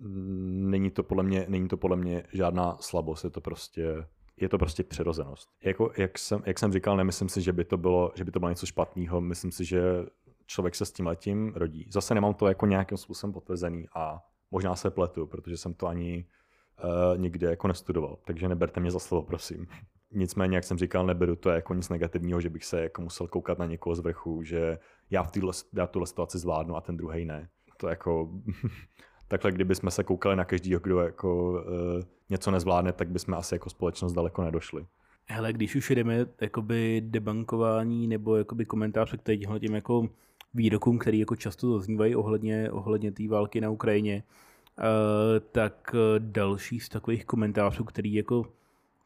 není 0.00 0.90
to 0.90 1.02
podle 1.02 1.22
mě, 1.22 1.46
není 1.48 1.68
to 1.68 1.76
podle 1.76 1.96
mě 1.96 2.22
žádná 2.32 2.76
slabost, 2.80 3.24
je 3.24 3.30
to 3.30 3.40
prostě 3.40 4.06
je 4.40 4.48
to 4.48 4.58
prostě 4.58 4.84
přirozenost. 4.84 5.48
Jako, 5.64 5.92
jak, 5.96 6.18
jsem, 6.18 6.42
jak 6.46 6.58
jsem 6.58 6.72
říkal, 6.72 6.96
nemyslím 6.96 7.28
si, 7.28 7.42
že 7.42 7.52
by 7.52 7.64
to 7.64 7.76
bylo, 7.76 8.12
že 8.14 8.24
by 8.24 8.30
to 8.30 8.38
bylo 8.38 8.48
něco 8.48 8.66
špatného. 8.66 9.20
Myslím 9.20 9.52
si, 9.52 9.64
že 9.64 9.82
člověk 10.46 10.74
se 10.74 10.84
s 10.84 10.92
tím 10.92 11.06
letím 11.06 11.52
rodí. 11.54 11.86
Zase 11.90 12.14
nemám 12.14 12.34
to 12.34 12.46
jako 12.46 12.66
nějakým 12.66 12.98
způsobem 12.98 13.32
potvrzený 13.32 13.86
a 13.94 14.22
možná 14.50 14.76
se 14.76 14.90
pletu, 14.90 15.26
protože 15.26 15.56
jsem 15.56 15.74
to 15.74 15.86
ani 15.86 16.26
uh, 16.84 17.18
nikde 17.18 17.50
jako 17.50 17.68
nestudoval. 17.68 18.18
Takže 18.24 18.48
neberte 18.48 18.80
mě 18.80 18.90
za 18.90 18.98
slovo, 18.98 19.22
prosím. 19.22 19.66
Nicméně, 20.12 20.56
jak 20.56 20.64
jsem 20.64 20.78
říkal, 20.78 21.06
neberu 21.06 21.36
to 21.36 21.50
jako 21.50 21.74
nic 21.74 21.88
negativního, 21.88 22.40
že 22.40 22.50
bych 22.50 22.64
se 22.64 22.82
jako 22.82 23.02
musel 23.02 23.28
koukat 23.28 23.58
na 23.58 23.66
někoho 23.66 23.94
z 23.94 24.00
vrchu, 24.00 24.42
že 24.42 24.78
já 25.10 25.22
v 25.22 25.30
téhle, 25.30 25.52
já 25.72 25.86
tuhle 25.86 26.06
situaci 26.06 26.38
zvládnu 26.38 26.76
a 26.76 26.80
ten 26.80 26.96
druhý 26.96 27.24
ne. 27.24 27.48
To 27.76 27.88
jako, 27.88 28.30
takhle 29.28 29.52
kdyby 29.52 29.74
jsme 29.74 29.90
se 29.90 30.04
koukali 30.04 30.36
na 30.36 30.44
každého, 30.44 30.80
kdo 30.80 31.00
jako 31.00 31.52
uh, 31.52 32.02
něco 32.30 32.50
nezvládne, 32.50 32.92
tak 32.92 33.08
bychom 33.08 33.34
asi 33.34 33.54
jako 33.54 33.70
společnost 33.70 34.12
daleko 34.12 34.44
nedošli. 34.44 34.86
Hele, 35.26 35.52
když 35.52 35.76
už 35.76 35.90
jdeme 35.90 36.26
jakoby 36.40 37.02
debankování 37.04 38.08
nebo 38.08 38.36
jakoby 38.36 38.64
komentář 38.64 39.14
k 39.16 39.60
tím 39.60 39.74
jako 39.74 40.08
výrokům, 40.54 40.98
který 40.98 41.18
jako 41.18 41.36
často 41.36 41.78
zaznívají 41.78 42.16
ohledně, 42.16 42.70
ohledně 42.70 43.12
té 43.12 43.28
války 43.28 43.60
na 43.60 43.70
Ukrajině, 43.70 44.22
uh, 44.78 44.84
tak 45.52 45.94
další 46.18 46.80
z 46.80 46.88
takových 46.88 47.24
komentářů, 47.24 47.84
který 47.84 48.14
jako 48.14 48.46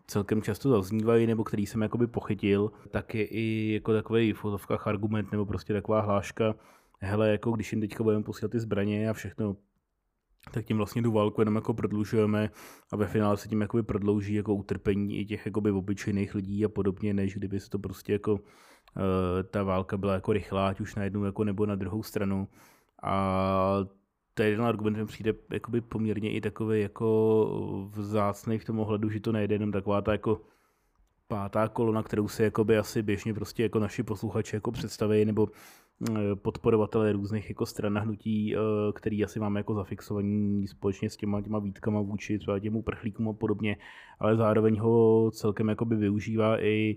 celkem 0.06 0.42
často 0.42 0.70
zaznívají, 0.70 1.26
nebo 1.26 1.44
který 1.44 1.66
jsem 1.66 1.82
jakoby 1.82 2.06
pochytil, 2.06 2.72
tak 2.90 3.14
je 3.14 3.24
i 3.24 3.72
jako 3.72 3.92
takový 3.92 4.32
v 4.32 4.38
fotovkách 4.38 4.86
argument, 4.86 5.32
nebo 5.32 5.46
prostě 5.46 5.72
taková 5.72 6.00
hláška, 6.00 6.54
hele, 7.00 7.28
jako 7.28 7.52
když 7.52 7.72
jim 7.72 7.80
teďka 7.80 8.04
budeme 8.04 8.24
posílat 8.24 8.52
ty 8.52 8.60
zbraně 8.60 9.10
a 9.10 9.12
všechno, 9.12 9.56
tak 10.50 10.64
tím 10.64 10.76
vlastně 10.76 11.02
tu 11.02 11.12
válku 11.12 11.40
jenom 11.40 11.54
jako 11.54 11.74
prodlužujeme 11.74 12.50
a 12.92 12.96
ve 12.96 13.06
finále 13.06 13.36
se 13.36 13.48
tím 13.48 13.60
jakoby 13.60 13.82
prodlouží 13.82 14.34
jako 14.34 14.54
utrpení 14.54 15.18
i 15.18 15.24
těch 15.24 15.46
jakoby 15.46 15.70
obyčejných 15.70 16.34
lidí 16.34 16.64
a 16.64 16.68
podobně, 16.68 17.14
než 17.14 17.34
kdyby 17.34 17.60
se 17.60 17.70
to 17.70 17.78
prostě 17.78 18.12
jako 18.12 18.32
uh, 18.32 18.40
ta 19.50 19.62
válka 19.62 19.96
byla 19.96 20.14
jako 20.14 20.32
rychlá, 20.32 20.68
ať 20.68 20.80
už 20.80 20.94
na 20.94 21.04
jednu 21.04 21.24
jako 21.24 21.44
nebo 21.44 21.66
na 21.66 21.74
druhou 21.74 22.02
stranu. 22.02 22.48
A 23.02 23.78
ten 24.34 24.62
argument 24.62 24.96
mi 24.96 25.06
přijde 25.06 25.34
jakoby 25.52 25.80
poměrně 25.80 26.32
i 26.32 26.40
takový 26.40 26.80
jako 26.80 27.88
vzácný 27.92 28.58
v 28.58 28.64
tom 28.64 28.80
ohledu, 28.80 29.10
že 29.10 29.20
to 29.20 29.32
nejde 29.32 29.54
jenom 29.54 29.72
taková 29.72 30.02
ta 30.02 30.12
jako 30.12 30.40
pátá 31.28 31.68
kolona, 31.68 32.02
kterou 32.02 32.28
si 32.28 32.42
jakoby 32.42 32.78
asi 32.78 33.02
běžně 33.02 33.34
prostě 33.34 33.62
jako 33.62 33.78
naši 33.78 34.02
posluchači 34.02 34.56
jako 34.56 34.72
představí, 34.72 35.24
nebo 35.24 35.48
eh, 36.10 36.36
podporovatelé 36.36 37.12
různých 37.12 37.48
jako 37.48 37.66
stran 37.66 37.98
hnutí, 37.98 38.56
eh, 38.56 38.58
který 38.94 39.24
asi 39.24 39.40
máme 39.40 39.60
jako 39.60 39.74
zafixovaný 39.74 40.66
společně 40.68 41.10
s 41.10 41.16
těma, 41.16 41.42
těma 41.42 41.58
výtkama 41.58 42.00
vůči 42.00 42.38
třeba 42.38 42.58
těm 42.58 42.76
uprchlíkům 42.76 43.28
a 43.28 43.32
podobně, 43.32 43.76
ale 44.18 44.36
zároveň 44.36 44.78
ho 44.78 45.30
celkem 45.30 45.68
jakoby 45.68 45.96
využívá 45.96 46.62
i 46.62 46.96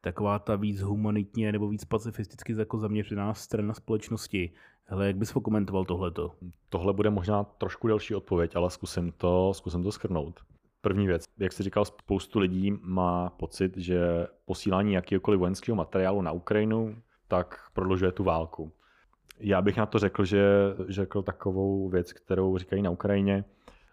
taková 0.00 0.38
ta 0.38 0.56
víc 0.56 0.80
humanitně 0.80 1.52
nebo 1.52 1.68
víc 1.68 1.84
pacifisticky 1.84 2.54
jako 2.58 2.78
zaměřená 2.78 3.34
strana 3.34 3.74
společnosti, 3.74 4.50
Hele, 4.88 5.06
jak 5.06 5.16
bys 5.16 5.32
pokomentoval 5.32 5.84
tohleto? 5.84 6.32
Tohle 6.68 6.92
bude 6.92 7.10
možná 7.10 7.44
trošku 7.44 7.88
delší 7.88 8.14
odpověď, 8.14 8.56
ale 8.56 8.70
zkusím 8.70 9.12
to, 9.12 9.54
zkusím 9.54 9.82
to 9.82 9.92
schrnout. 9.92 10.40
První 10.80 11.06
věc, 11.06 11.24
jak 11.38 11.52
jsi 11.52 11.62
říkal, 11.62 11.84
spoustu 11.84 12.38
lidí 12.38 12.72
má 12.80 13.30
pocit, 13.30 13.76
že 13.76 14.26
posílání 14.44 14.92
jakýkoliv 14.92 15.40
vojenského 15.40 15.76
materiálu 15.76 16.22
na 16.22 16.32
Ukrajinu 16.32 16.96
tak 17.28 17.70
prodlužuje 17.72 18.12
tu 18.12 18.24
válku. 18.24 18.72
Já 19.38 19.62
bych 19.62 19.76
na 19.76 19.86
to 19.86 19.98
řekl, 19.98 20.24
že 20.24 20.44
řekl 20.88 21.22
takovou 21.22 21.88
věc, 21.88 22.12
kterou 22.12 22.58
říkají 22.58 22.82
na 22.82 22.90
Ukrajině. 22.90 23.44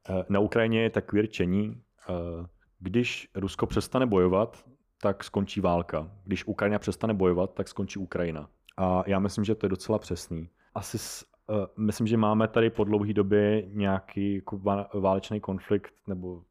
Eh, 0.09 0.25
na 0.29 0.39
Ukrajině 0.39 0.81
je 0.81 0.89
takový 0.89 1.21
řečení, 1.21 1.81
eh, 2.09 2.13
když 2.79 3.29
Rusko 3.35 3.65
přestane 3.65 4.05
bojovat, 4.05 4.63
tak 5.01 5.23
skončí 5.23 5.61
válka. 5.61 6.11
Když 6.23 6.45
Ukrajina 6.45 6.79
přestane 6.79 7.13
bojovat, 7.13 7.53
tak 7.53 7.67
skončí 7.67 7.99
Ukrajina. 7.99 8.49
A 8.77 9.03
já 9.07 9.19
myslím, 9.19 9.43
že 9.43 9.55
to 9.55 9.65
je 9.65 9.69
docela 9.69 9.99
přesný 9.99 10.49
asi 10.75 10.97
s, 10.97 11.25
uh, 11.49 11.55
myslím, 11.77 12.07
že 12.07 12.17
máme 12.17 12.47
tady 12.47 12.69
po 12.69 12.83
dlouhé 12.83 13.13
době 13.13 13.63
nějaký 13.67 14.35
jako 14.35 14.57
válečný 14.93 15.39
konflikt, 15.39 15.93
nebo 16.07 16.43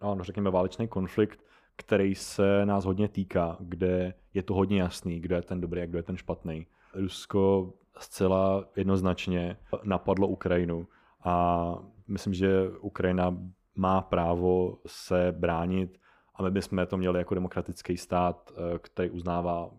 ano, 0.00 0.24
řekněme 0.24 0.50
válečný 0.50 0.88
konflikt, 0.88 1.40
který 1.78 2.14
se 2.14 2.66
nás 2.66 2.84
hodně 2.84 3.08
týká, 3.08 3.56
kde 3.60 4.14
je 4.34 4.42
to 4.42 4.54
hodně 4.54 4.80
jasný, 4.80 5.20
kdo 5.20 5.34
je 5.34 5.42
ten 5.42 5.60
dobrý 5.60 5.82
a 5.82 5.86
kdo 5.86 5.98
je 5.98 6.02
ten 6.02 6.16
špatný. 6.16 6.66
Rusko 6.94 7.72
zcela 7.98 8.64
jednoznačně 8.76 9.56
napadlo 9.82 10.28
Ukrajinu 10.28 10.86
a 11.24 11.74
myslím, 12.08 12.34
že 12.34 12.70
Ukrajina 12.80 13.38
má 13.74 14.00
právo 14.00 14.78
se 14.86 15.34
bránit 15.38 15.98
a 16.34 16.42
my 16.42 16.50
bychom 16.50 16.86
to 16.86 16.96
měli 16.96 17.18
jako 17.18 17.34
demokratický 17.34 17.96
stát, 17.96 18.52
eh, 18.52 18.78
který 18.78 19.10
uznává, 19.10 19.70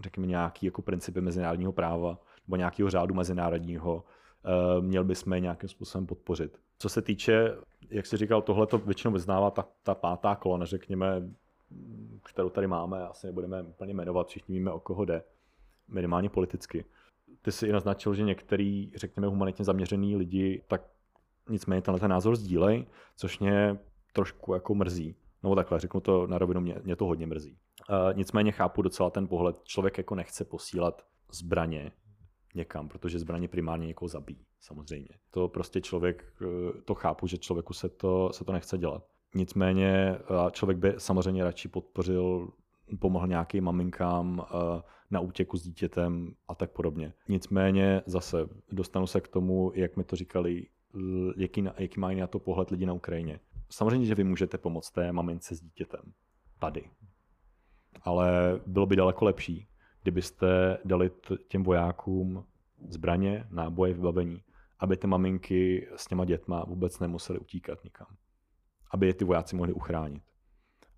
řekněme, 0.00 0.26
nějaký 0.26 0.66
jako 0.66 0.82
principy 0.82 1.20
mezinárodního 1.20 1.72
práva 1.72 2.18
nebo 2.46 2.56
nějakého 2.56 2.90
řádu 2.90 3.14
mezinárodního, 3.14 4.04
eh, 4.44 4.80
měl 4.80 5.04
bychom 5.04 5.32
je 5.32 5.40
nějakým 5.40 5.68
způsobem 5.68 6.06
podpořit. 6.06 6.58
Co 6.78 6.88
se 6.88 7.02
týče, 7.02 7.56
jak 7.90 8.06
jsi 8.06 8.16
říkal, 8.16 8.42
tohle 8.42 8.66
to 8.66 8.78
většinou 8.78 9.12
vyznává 9.12 9.50
ta, 9.50 9.68
ta 9.82 9.94
pátá 9.94 10.36
kolona, 10.36 10.66
řekněme, 10.66 11.22
kterou 12.22 12.50
tady 12.50 12.66
máme, 12.66 13.06
asi 13.06 13.26
nebudeme 13.26 13.62
úplně 13.62 13.94
jmenovat, 13.94 14.28
všichni 14.28 14.58
víme, 14.58 14.72
o 14.72 14.80
koho 14.80 15.04
jde, 15.04 15.22
minimálně 15.88 16.28
politicky. 16.28 16.84
Ty 17.42 17.52
jsi 17.52 17.66
i 17.66 17.72
naznačil, 17.72 18.14
že 18.14 18.22
některý, 18.22 18.92
řekněme, 18.94 19.26
humanitně 19.26 19.64
zaměřený 19.64 20.16
lidi, 20.16 20.62
tak 20.68 20.82
nicméně 21.48 21.82
tenhle 21.82 22.00
ten 22.00 22.10
názor 22.10 22.36
sdílej, 22.36 22.86
což 23.16 23.38
mě 23.38 23.78
trošku 24.12 24.54
jako 24.54 24.74
mrzí. 24.74 25.14
No 25.42 25.54
takhle, 25.54 25.80
řeknu 25.80 26.00
to 26.00 26.26
na 26.26 26.38
rovinu, 26.38 26.60
mě, 26.60 26.76
mě 26.84 26.96
to 26.96 27.04
hodně 27.04 27.26
mrzí. 27.26 27.56
Uh, 27.90 28.16
nicméně 28.16 28.52
chápu 28.52 28.82
docela 28.82 29.10
ten 29.10 29.28
pohled, 29.28 29.56
člověk 29.64 29.98
jako 29.98 30.14
nechce 30.14 30.44
posílat 30.44 31.06
zbraně 31.32 31.92
někam, 32.54 32.88
protože 32.88 33.18
zbraně 33.18 33.48
primárně 33.48 33.86
někoho 33.86 34.08
zabíjí, 34.08 34.46
samozřejmě. 34.60 35.08
To 35.30 35.48
prostě 35.48 35.80
člověk, 35.80 36.24
eh, 36.42 36.82
to 36.84 36.94
chápu, 36.94 37.26
že 37.26 37.38
člověku 37.38 37.72
se 37.72 37.88
to, 37.88 38.30
se 38.32 38.44
to 38.44 38.52
nechce 38.52 38.78
dělat. 38.78 39.06
Nicméně 39.34 40.18
člověk 40.50 40.78
by 40.78 40.94
samozřejmě 40.98 41.44
radši 41.44 41.68
podpořil, 41.68 42.52
pomohl 42.98 43.26
nějakým 43.26 43.64
maminkám 43.64 44.46
eh, 44.46 44.82
na 45.10 45.20
útěku 45.20 45.56
s 45.56 45.62
dítětem 45.62 46.34
a 46.48 46.54
tak 46.54 46.70
podobně. 46.70 47.12
Nicméně 47.28 48.02
zase 48.06 48.48
dostanu 48.72 49.06
se 49.06 49.20
k 49.20 49.28
tomu, 49.28 49.72
jak 49.74 49.96
mi 49.96 50.04
to 50.04 50.16
říkali, 50.16 50.66
jaký, 51.36 51.64
jaký 51.78 52.00
mají 52.00 52.20
na 52.20 52.26
to 52.26 52.38
pohled 52.38 52.70
lidi 52.70 52.86
na 52.86 52.92
Ukrajině. 52.92 53.40
Samozřejmě, 53.70 54.06
že 54.06 54.14
vy 54.14 54.24
můžete 54.24 54.58
pomoct 54.58 54.90
té 54.90 55.12
mamince 55.12 55.54
s 55.54 55.60
dítětem. 55.60 56.00
Tady. 56.58 56.90
Ale 58.02 58.60
bylo 58.66 58.86
by 58.86 58.96
daleko 58.96 59.24
lepší, 59.24 59.68
kdybyste 60.08 60.78
dali 60.84 61.10
těm 61.48 61.62
vojákům 61.62 62.44
zbraně, 62.88 63.46
náboje, 63.50 63.94
vybavení, 63.94 64.42
aby 64.78 64.96
ty 64.96 65.06
maminky 65.06 65.88
s 65.96 66.06
těma 66.06 66.24
dětma 66.24 66.64
vůbec 66.64 66.98
nemuseli 66.98 67.38
utíkat 67.38 67.84
nikam. 67.84 68.06
Aby 68.90 69.06
je 69.06 69.14
ty 69.14 69.24
vojáci 69.24 69.56
mohli 69.56 69.72
uchránit. 69.72 70.22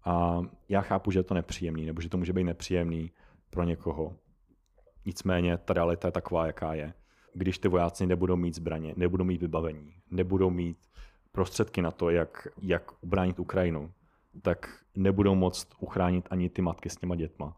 A 0.04 0.40
já 0.68 0.80
chápu, 0.80 1.10
že 1.10 1.18
je 1.18 1.22
to 1.22 1.34
nepříjemný, 1.34 1.86
nebo 1.86 2.00
že 2.00 2.08
to 2.08 2.18
může 2.18 2.32
být 2.32 2.44
nepříjemný 2.44 3.10
pro 3.50 3.64
někoho. 3.64 4.16
Nicméně 5.06 5.58
ta 5.58 5.74
realita 5.74 6.08
je 6.08 6.12
taková, 6.12 6.46
jaká 6.46 6.74
je. 6.74 6.94
Když 7.34 7.58
ty 7.58 7.68
vojáci 7.68 8.06
nebudou 8.06 8.36
mít 8.36 8.54
zbraně, 8.54 8.94
nebudou 8.96 9.24
mít 9.24 9.40
vybavení, 9.40 9.94
nebudou 10.10 10.50
mít 10.50 10.78
prostředky 11.32 11.82
na 11.82 11.90
to, 11.90 12.10
jak, 12.10 12.48
jak 12.62 13.02
ubránit 13.02 13.38
Ukrajinu, 13.38 13.92
tak 14.42 14.84
nebudou 14.94 15.34
moct 15.34 15.68
uchránit 15.78 16.28
ani 16.30 16.50
ty 16.50 16.62
matky 16.62 16.90
s 16.90 16.96
těma 16.96 17.16
dětma. 17.16 17.56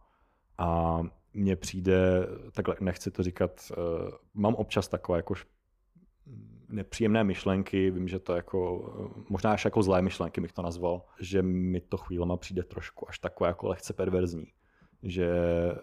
A 0.58 1.00
mně 1.34 1.56
přijde, 1.56 2.26
takhle 2.52 2.76
nechci 2.80 3.10
to 3.10 3.22
říkat, 3.22 3.72
uh, 3.76 4.10
mám 4.34 4.54
občas 4.54 4.88
takové 4.88 5.18
jako 5.18 5.34
nepříjemné 6.68 7.24
myšlenky, 7.24 7.90
vím, 7.90 8.08
že 8.08 8.18
to 8.18 8.36
jako, 8.36 8.92
možná 9.28 9.52
až 9.52 9.64
jako 9.64 9.82
zlé 9.82 10.02
myšlenky 10.02 10.40
bych 10.40 10.52
to 10.52 10.62
nazval, 10.62 11.02
že 11.20 11.42
mi 11.42 11.80
to 11.80 11.96
chvílema 11.96 12.36
přijde 12.36 12.62
trošku 12.62 13.08
až 13.08 13.18
takové 13.18 13.48
jako 13.48 13.68
lehce 13.68 13.92
perverzní. 13.92 14.46
Že 15.02 15.30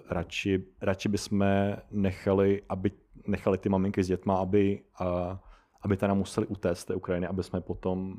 radši, 0.10 0.66
radši 0.82 1.10
bychom 1.10 1.46
nechali, 1.92 2.62
aby, 2.70 2.92
nechali 3.28 3.58
ty 3.58 3.70
maminky 3.70 4.04
s 4.04 4.08
dětma, 4.08 4.38
aby, 4.38 4.84
a, 5.00 5.40
aby 5.82 5.98
teda 5.98 6.14
museli 6.14 6.48
utéct 6.48 6.80
z 6.80 6.86
té 6.86 6.96
Ukrajiny, 6.96 7.28
aby 7.28 7.44
jsme 7.44 7.62
potom 7.62 8.12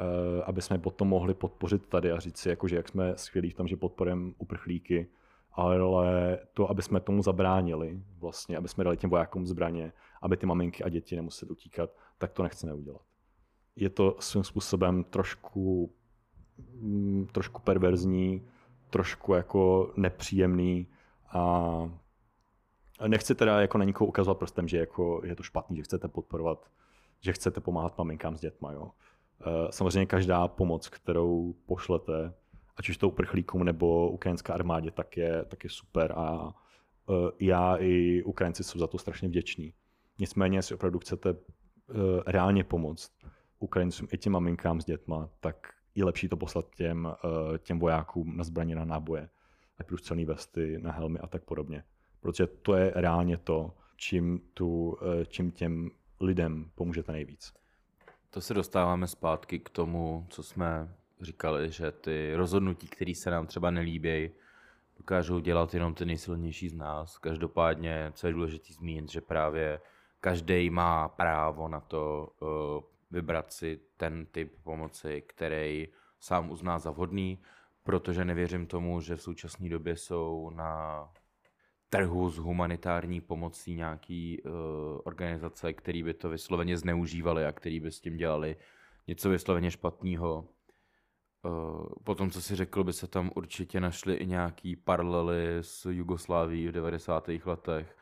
uh, 0.00 0.42
aby 0.46 0.62
jsme 0.62 0.78
potom 0.78 1.08
mohli 1.08 1.34
podpořit 1.34 1.86
tady 1.86 2.12
a 2.12 2.20
říct 2.20 2.38
si, 2.38 2.48
jako, 2.48 2.68
že 2.68 2.76
jak 2.76 2.88
jsme 2.88 3.12
skvělí 3.16 3.50
v 3.50 3.54
tom, 3.54 3.68
že 3.68 3.76
podporujeme 3.76 4.32
uprchlíky, 4.38 5.10
ale 5.54 6.38
to, 6.54 6.70
aby 6.70 6.82
jsme 6.82 7.00
tomu 7.00 7.22
zabránili, 7.22 8.02
vlastně, 8.18 8.56
aby 8.56 8.68
jsme 8.68 8.84
dali 8.84 8.96
těm 8.96 9.10
vojákům 9.10 9.46
zbraně, 9.46 9.92
aby 10.22 10.36
ty 10.36 10.46
maminky 10.46 10.84
a 10.84 10.88
děti 10.88 11.16
nemuseli 11.16 11.50
utíkat, 11.50 11.90
tak 12.18 12.32
to 12.32 12.42
nechceme 12.42 12.74
udělat. 12.74 13.02
Je 13.76 13.90
to 13.90 14.16
svým 14.20 14.44
způsobem 14.44 15.04
trošku, 15.04 15.94
mm, 16.80 17.26
trošku 17.32 17.60
perverzní, 17.62 18.48
trošku 18.90 19.34
jako 19.34 19.92
nepříjemný 19.96 20.86
a 21.32 21.72
nechci 23.06 23.34
teda 23.34 23.60
jako 23.60 23.78
na 23.78 23.84
nikoho 23.84 24.08
ukazovat 24.08 24.38
prstem, 24.38 24.68
že 24.68 24.78
jako 24.78 25.20
je 25.24 25.36
to 25.36 25.42
špatný, 25.42 25.76
že 25.76 25.82
chcete 25.82 26.08
podporovat, 26.08 26.70
že 27.20 27.32
chcete 27.32 27.60
pomáhat 27.60 27.98
maminkám 27.98 28.36
s 28.36 28.40
dětma. 28.40 28.72
Jo. 28.72 28.90
Eh, 29.40 29.72
samozřejmě 29.72 30.06
každá 30.06 30.48
pomoc, 30.48 30.88
kterou 30.88 31.54
pošlete, 31.66 32.34
ať 32.76 32.88
už 32.88 32.96
to 32.96 33.08
uprchlíkům 33.08 33.64
nebo 33.64 34.10
ukrajinská 34.10 34.54
armádě, 34.54 34.90
tak 34.90 35.16
je, 35.16 35.44
tak 35.44 35.64
je 35.64 35.70
super 35.70 36.12
a 36.16 36.42
uh, 36.42 37.30
já 37.40 37.76
i 37.76 38.22
Ukrajinci 38.22 38.64
jsou 38.64 38.78
za 38.78 38.86
to 38.86 38.98
strašně 38.98 39.28
vděční. 39.28 39.74
Nicméně, 40.18 40.58
jestli 40.58 40.74
opravdu 40.74 40.98
chcete 40.98 41.30
uh, 41.30 41.36
reálně 42.26 42.64
pomoct 42.64 43.12
Ukrajincům 43.58 44.08
i 44.12 44.18
těm 44.18 44.32
maminkám 44.32 44.80
s 44.80 44.84
dětma, 44.84 45.28
tak 45.40 45.56
je 45.94 46.04
lepší 46.04 46.28
to 46.28 46.36
poslat 46.36 46.74
těm, 46.74 47.08
eh, 47.54 47.58
těm 47.58 47.78
vojákům 47.78 48.36
na 48.36 48.44
zbraně, 48.44 48.74
na 48.74 48.84
náboje, 48.84 49.28
na 49.78 49.84
průstřelné 49.86 50.24
vesty, 50.24 50.78
na 50.78 50.92
helmy 50.92 51.18
a 51.18 51.26
tak 51.26 51.44
podobně. 51.44 51.84
Protože 52.20 52.46
to 52.46 52.74
je 52.74 52.92
reálně 52.94 53.36
to, 53.36 53.74
čím, 53.96 54.40
tu, 54.54 54.98
čím 55.28 55.50
těm 55.50 55.90
lidem 56.20 56.70
pomůžete 56.74 57.12
nejvíc. 57.12 57.52
To 58.30 58.40
se 58.40 58.54
dostáváme 58.54 59.06
zpátky 59.06 59.58
k 59.58 59.70
tomu, 59.70 60.26
co 60.30 60.42
jsme 60.42 60.94
říkali, 61.22 61.70
že 61.70 61.92
ty 61.92 62.34
rozhodnutí, 62.34 62.86
které 62.86 63.14
se 63.14 63.30
nám 63.30 63.46
třeba 63.46 63.70
nelíbí, 63.70 64.30
dokážou 64.96 65.38
dělat 65.38 65.74
jenom 65.74 65.94
ty 65.94 66.06
nejsilnější 66.06 66.68
z 66.68 66.74
nás. 66.74 67.18
Každopádně, 67.18 68.12
co 68.14 68.26
je 68.26 68.32
důležité 68.32 68.72
zmínit, 68.72 69.10
že 69.10 69.20
právě 69.20 69.80
každý 70.20 70.70
má 70.70 71.08
právo 71.08 71.68
na 71.68 71.80
to 71.80 72.28
uh, 72.40 72.48
vybrat 73.10 73.52
si 73.52 73.80
ten 73.96 74.26
typ 74.26 74.54
pomoci, 74.62 75.22
který 75.26 75.88
sám 76.20 76.50
uzná 76.50 76.78
za 76.78 76.90
vhodný, 76.90 77.38
protože 77.82 78.24
nevěřím 78.24 78.66
tomu, 78.66 79.00
že 79.00 79.16
v 79.16 79.22
současné 79.22 79.68
době 79.68 79.96
jsou 79.96 80.50
na 80.50 81.08
trhu 81.88 82.30
s 82.30 82.38
humanitární 82.38 83.20
pomocí 83.20 83.74
nějaký 83.74 84.42
uh, 84.42 84.52
organizace, 85.04 85.72
které 85.72 86.02
by 86.02 86.14
to 86.14 86.28
vysloveně 86.28 86.78
zneužívaly 86.78 87.46
a 87.46 87.52
které 87.52 87.80
by 87.80 87.92
s 87.92 88.00
tím 88.00 88.16
dělali 88.16 88.56
něco 89.06 89.30
vysloveně 89.30 89.70
špatného. 89.70 90.48
Uh, 91.44 91.86
potom, 92.04 92.30
co 92.30 92.42
si 92.42 92.56
řekl, 92.56 92.84
by 92.84 92.92
se 92.92 93.06
tam 93.06 93.30
určitě 93.34 93.80
našly 93.80 94.14
i 94.14 94.26
nějaký 94.26 94.76
paralely 94.76 95.58
s 95.60 95.90
Jugoslávií 95.90 96.68
v 96.68 96.72
90. 96.72 97.28
letech. 97.44 97.96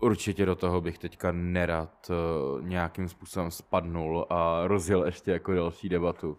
Určitě 0.00 0.46
do 0.46 0.56
toho 0.56 0.80
bych 0.80 0.98
teďka 0.98 1.32
nerad 1.32 2.10
uh, 2.10 2.62
nějakým 2.62 3.08
způsobem 3.08 3.50
spadnul 3.50 4.26
a 4.30 4.66
rozjel 4.66 5.04
ještě 5.04 5.30
jako 5.30 5.54
další 5.54 5.88
debatu. 5.88 6.38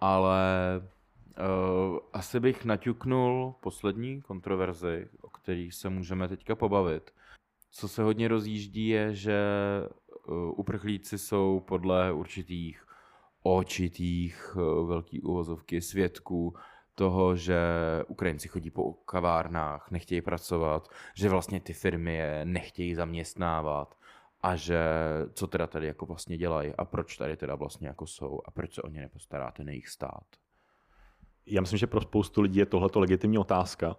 Ale 0.00 0.42
uh, 0.80 1.98
asi 2.12 2.40
bych 2.40 2.64
naťuknul 2.64 3.54
poslední 3.60 4.22
kontroverzi, 4.22 5.08
o 5.20 5.30
kterých 5.30 5.74
se 5.74 5.88
můžeme 5.88 6.28
teďka 6.28 6.54
pobavit. 6.54 7.10
Co 7.70 7.88
se 7.88 8.02
hodně 8.02 8.28
rozjíždí 8.28 8.88
je, 8.88 9.14
že 9.14 9.40
uprchlíci 10.56 11.18
jsou 11.18 11.60
podle 11.68 12.12
určitých 12.12 12.83
očitých 13.46 14.56
velký 14.86 15.20
uvozovky 15.20 15.80
svědků 15.80 16.54
toho, 16.94 17.36
že 17.36 17.58
Ukrajinci 18.08 18.48
chodí 18.48 18.70
po 18.70 18.92
kavárnách, 18.92 19.90
nechtějí 19.90 20.20
pracovat, 20.20 20.88
že 21.14 21.28
vlastně 21.28 21.60
ty 21.60 21.72
firmy 21.72 22.14
je 22.14 22.44
nechtějí 22.44 22.94
zaměstnávat 22.94 23.98
a 24.40 24.56
že 24.56 24.80
co 25.32 25.46
teda 25.46 25.66
tady 25.66 25.86
jako 25.86 26.06
vlastně 26.06 26.36
dělají 26.36 26.72
a 26.78 26.84
proč 26.84 27.16
tady 27.16 27.36
teda 27.36 27.54
vlastně 27.54 27.88
jako 27.88 28.06
jsou 28.06 28.40
a 28.44 28.50
proč 28.50 28.74
se 28.74 28.82
o 28.82 28.88
ně 28.88 29.00
nepostaráte 29.00 29.64
na 29.64 29.70
jejich 29.70 29.88
stát. 29.88 30.26
Já 31.46 31.60
myslím, 31.60 31.78
že 31.78 31.86
pro 31.86 32.00
spoustu 32.00 32.40
lidí 32.40 32.58
je 32.58 32.66
tohleto 32.66 33.00
legitimní 33.00 33.38
otázka. 33.38 33.96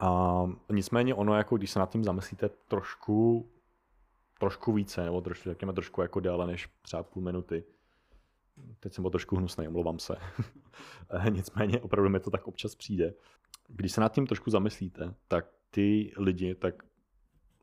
A 0.00 0.42
nicméně 0.72 1.14
ono, 1.14 1.34
jako 1.34 1.56
když 1.56 1.70
se 1.70 1.78
nad 1.78 1.90
tím 1.90 2.04
zamyslíte 2.04 2.48
trošku, 2.48 3.50
trošku 4.40 4.72
více, 4.72 5.04
nebo 5.04 5.20
trošku, 5.20 5.48
řekněme 5.48 5.72
trošku 5.72 6.02
jako 6.02 6.20
déle 6.20 6.46
než 6.46 6.68
třeba 6.82 7.02
půl 7.02 7.22
minuty, 7.22 7.64
teď 8.80 8.92
jsem 8.92 9.02
byl 9.02 9.10
trošku 9.10 9.36
hnusný, 9.36 9.68
omlouvám 9.68 9.98
se. 9.98 10.16
Nicméně 11.30 11.80
opravdu 11.80 12.10
mi 12.10 12.20
to 12.20 12.30
tak 12.30 12.46
občas 12.46 12.74
přijde. 12.74 13.14
Když 13.68 13.92
se 13.92 14.00
nad 14.00 14.12
tím 14.12 14.26
trošku 14.26 14.50
zamyslíte, 14.50 15.14
tak 15.28 15.46
ty 15.70 16.12
lidi 16.16 16.54
tak 16.54 16.82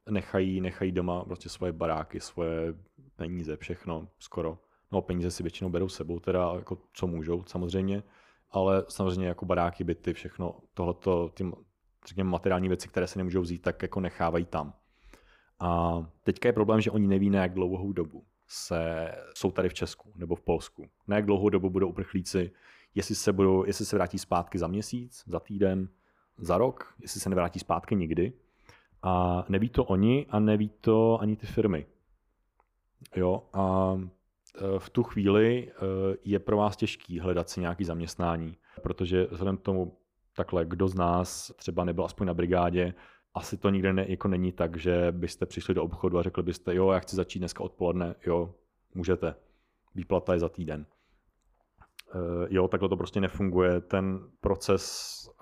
nechají, 0.10 0.62
nechají 0.62 0.92
doma 0.92 1.26
prostě 1.26 1.50
svoje 1.50 1.72
baráky, 1.72 2.20
svoje 2.20 2.74
peníze, 3.16 3.58
všechno 3.58 4.08
skoro. 4.20 4.60
No 4.92 5.02
peníze 5.02 5.32
si 5.32 5.44
většinou 5.44 5.70
berou 5.70 5.90
sebou, 5.90 6.20
teda 6.20 6.54
jako 6.56 6.78
co 6.94 7.08
můžou 7.08 7.44
samozřejmě, 7.48 8.04
ale 8.52 8.86
samozřejmě 8.90 9.28
jako 9.28 9.46
baráky, 9.46 9.84
byty, 9.84 10.14
všechno 10.14 10.56
tohleto, 10.74 11.30
ty 11.30 11.52
řekněme 12.08 12.30
materiální 12.30 12.68
věci, 12.68 12.88
které 12.88 13.08
se 13.08 13.20
nemůžou 13.20 13.42
vzít, 13.42 13.62
tak 13.62 13.82
jako 13.82 14.00
nechávají 14.00 14.46
tam. 14.46 14.74
A 15.60 16.00
teďka 16.24 16.50
je 16.50 16.54
problém, 16.54 16.82
že 16.82 16.92
oni 16.92 17.08
neví 17.08 17.30
na 17.30 17.42
jak 17.42 17.54
dlouhou 17.54 17.94
dobu 17.94 18.26
se, 18.48 19.12
jsou 19.34 19.52
tady 19.52 19.70
v 19.70 19.74
Česku 19.74 20.12
nebo 20.16 20.36
v 20.36 20.42
Polsku. 20.42 20.86
Na 21.08 21.16
jak 21.16 21.26
dlouhou 21.26 21.50
dobu 21.50 21.70
budou 21.70 21.90
uprchlíci, 21.90 22.52
jestli 22.96 23.16
se, 23.16 23.34
budou, 23.34 23.66
jestli 23.66 23.86
se 23.86 23.96
vrátí 23.96 24.20
zpátky 24.20 24.60
za 24.60 24.68
měsíc, 24.68 25.24
za 25.28 25.40
týden, 25.40 25.90
za 26.38 26.58
rok, 26.58 26.94
jestli 27.02 27.20
se 27.20 27.30
nevrátí 27.30 27.60
zpátky 27.60 27.96
nikdy. 27.96 28.34
A 29.02 29.46
neví 29.50 29.70
to 29.70 29.84
oni 29.84 30.26
a 30.30 30.40
neví 30.40 30.70
to 30.70 31.22
ani 31.22 31.36
ty 31.36 31.48
firmy. 31.48 31.86
Jo, 33.16 33.44
a 33.54 33.96
e, 33.96 34.80
v 34.80 34.90
tu 34.90 35.04
chvíli 35.04 35.72
e, 35.72 35.74
je 36.24 36.40
pro 36.40 36.58
vás 36.58 36.78
těžký 36.78 37.20
hledat 37.20 37.50
si 37.50 37.60
nějaký 37.60 37.84
zaměstnání, 37.84 38.58
protože 38.82 39.28
vzhledem 39.32 39.58
k 39.58 39.62
tomu, 39.62 39.98
takhle, 40.36 40.66
kdo 40.66 40.88
z 40.88 40.96
nás 40.96 41.52
třeba 41.56 41.84
nebyl 41.84 42.06
aspoň 42.06 42.28
na 42.28 42.34
brigádě, 42.34 42.94
asi 43.36 43.58
to 43.58 43.70
nikde 43.70 43.94
ne, 43.94 44.06
jako 44.10 44.28
není 44.28 44.52
tak, 44.52 44.78
že 44.78 45.12
byste 45.12 45.46
přišli 45.46 45.74
do 45.74 45.84
obchodu 45.84 46.18
a 46.18 46.22
řekli 46.22 46.44
byste, 46.44 46.76
jo, 46.76 46.92
já 46.92 47.00
chci 47.00 47.16
začít 47.16 47.40
dneska 47.40 47.64
odpoledne, 47.64 48.16
jo, 48.26 48.54
můžete. 48.96 49.36
Výplata 49.96 50.34
je 50.34 50.40
za 50.40 50.50
týden. 50.50 50.86
Uh, 52.16 52.48
jo, 52.50 52.68
takhle 52.68 52.90
to 52.90 52.98
prostě 52.98 53.22
nefunguje. 53.22 53.82
Ten 53.82 54.20
proces 54.42 54.84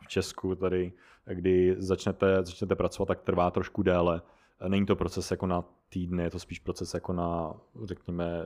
v 0.04 0.08
Česku 0.08 0.56
tady, 0.56 0.94
kdy 1.26 1.76
začnete, 1.78 2.36
začnete 2.46 2.76
pracovat, 2.76 3.08
tak 3.08 3.22
trvá 3.22 3.52
trošku 3.52 3.84
déle. 3.84 4.22
Není 4.68 4.86
to 4.86 4.96
proces 4.96 5.32
jako 5.32 5.48
na 5.48 5.66
týdny, 5.90 6.24
je 6.24 6.30
to 6.30 6.40
spíš 6.40 6.60
proces 6.60 6.94
jako 6.94 7.14
na, 7.14 7.54
řekněme, 7.84 8.46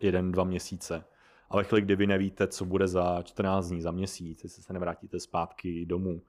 jeden, 0.00 0.32
dva 0.32 0.44
měsíce. 0.44 1.04
A 1.50 1.56
ve 1.56 1.64
chvíli, 1.64 1.82
kdy 1.82 1.96
vy 1.96 2.06
nevíte, 2.06 2.48
co 2.48 2.64
bude 2.64 2.88
za 2.88 3.22
14 3.22 3.68
dní, 3.68 3.80
za 3.80 3.90
měsíc, 3.90 4.44
jestli 4.44 4.62
se 4.62 4.72
nevrátíte 4.72 5.20
zpátky 5.20 5.86
domů, 5.86 6.22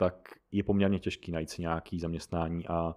tak 0.00 0.28
je 0.52 0.62
poměrně 0.62 0.98
těžký 0.98 1.32
najít 1.32 1.50
si 1.50 1.62
nějaký 1.62 2.00
zaměstnání 2.00 2.66
a 2.68 2.94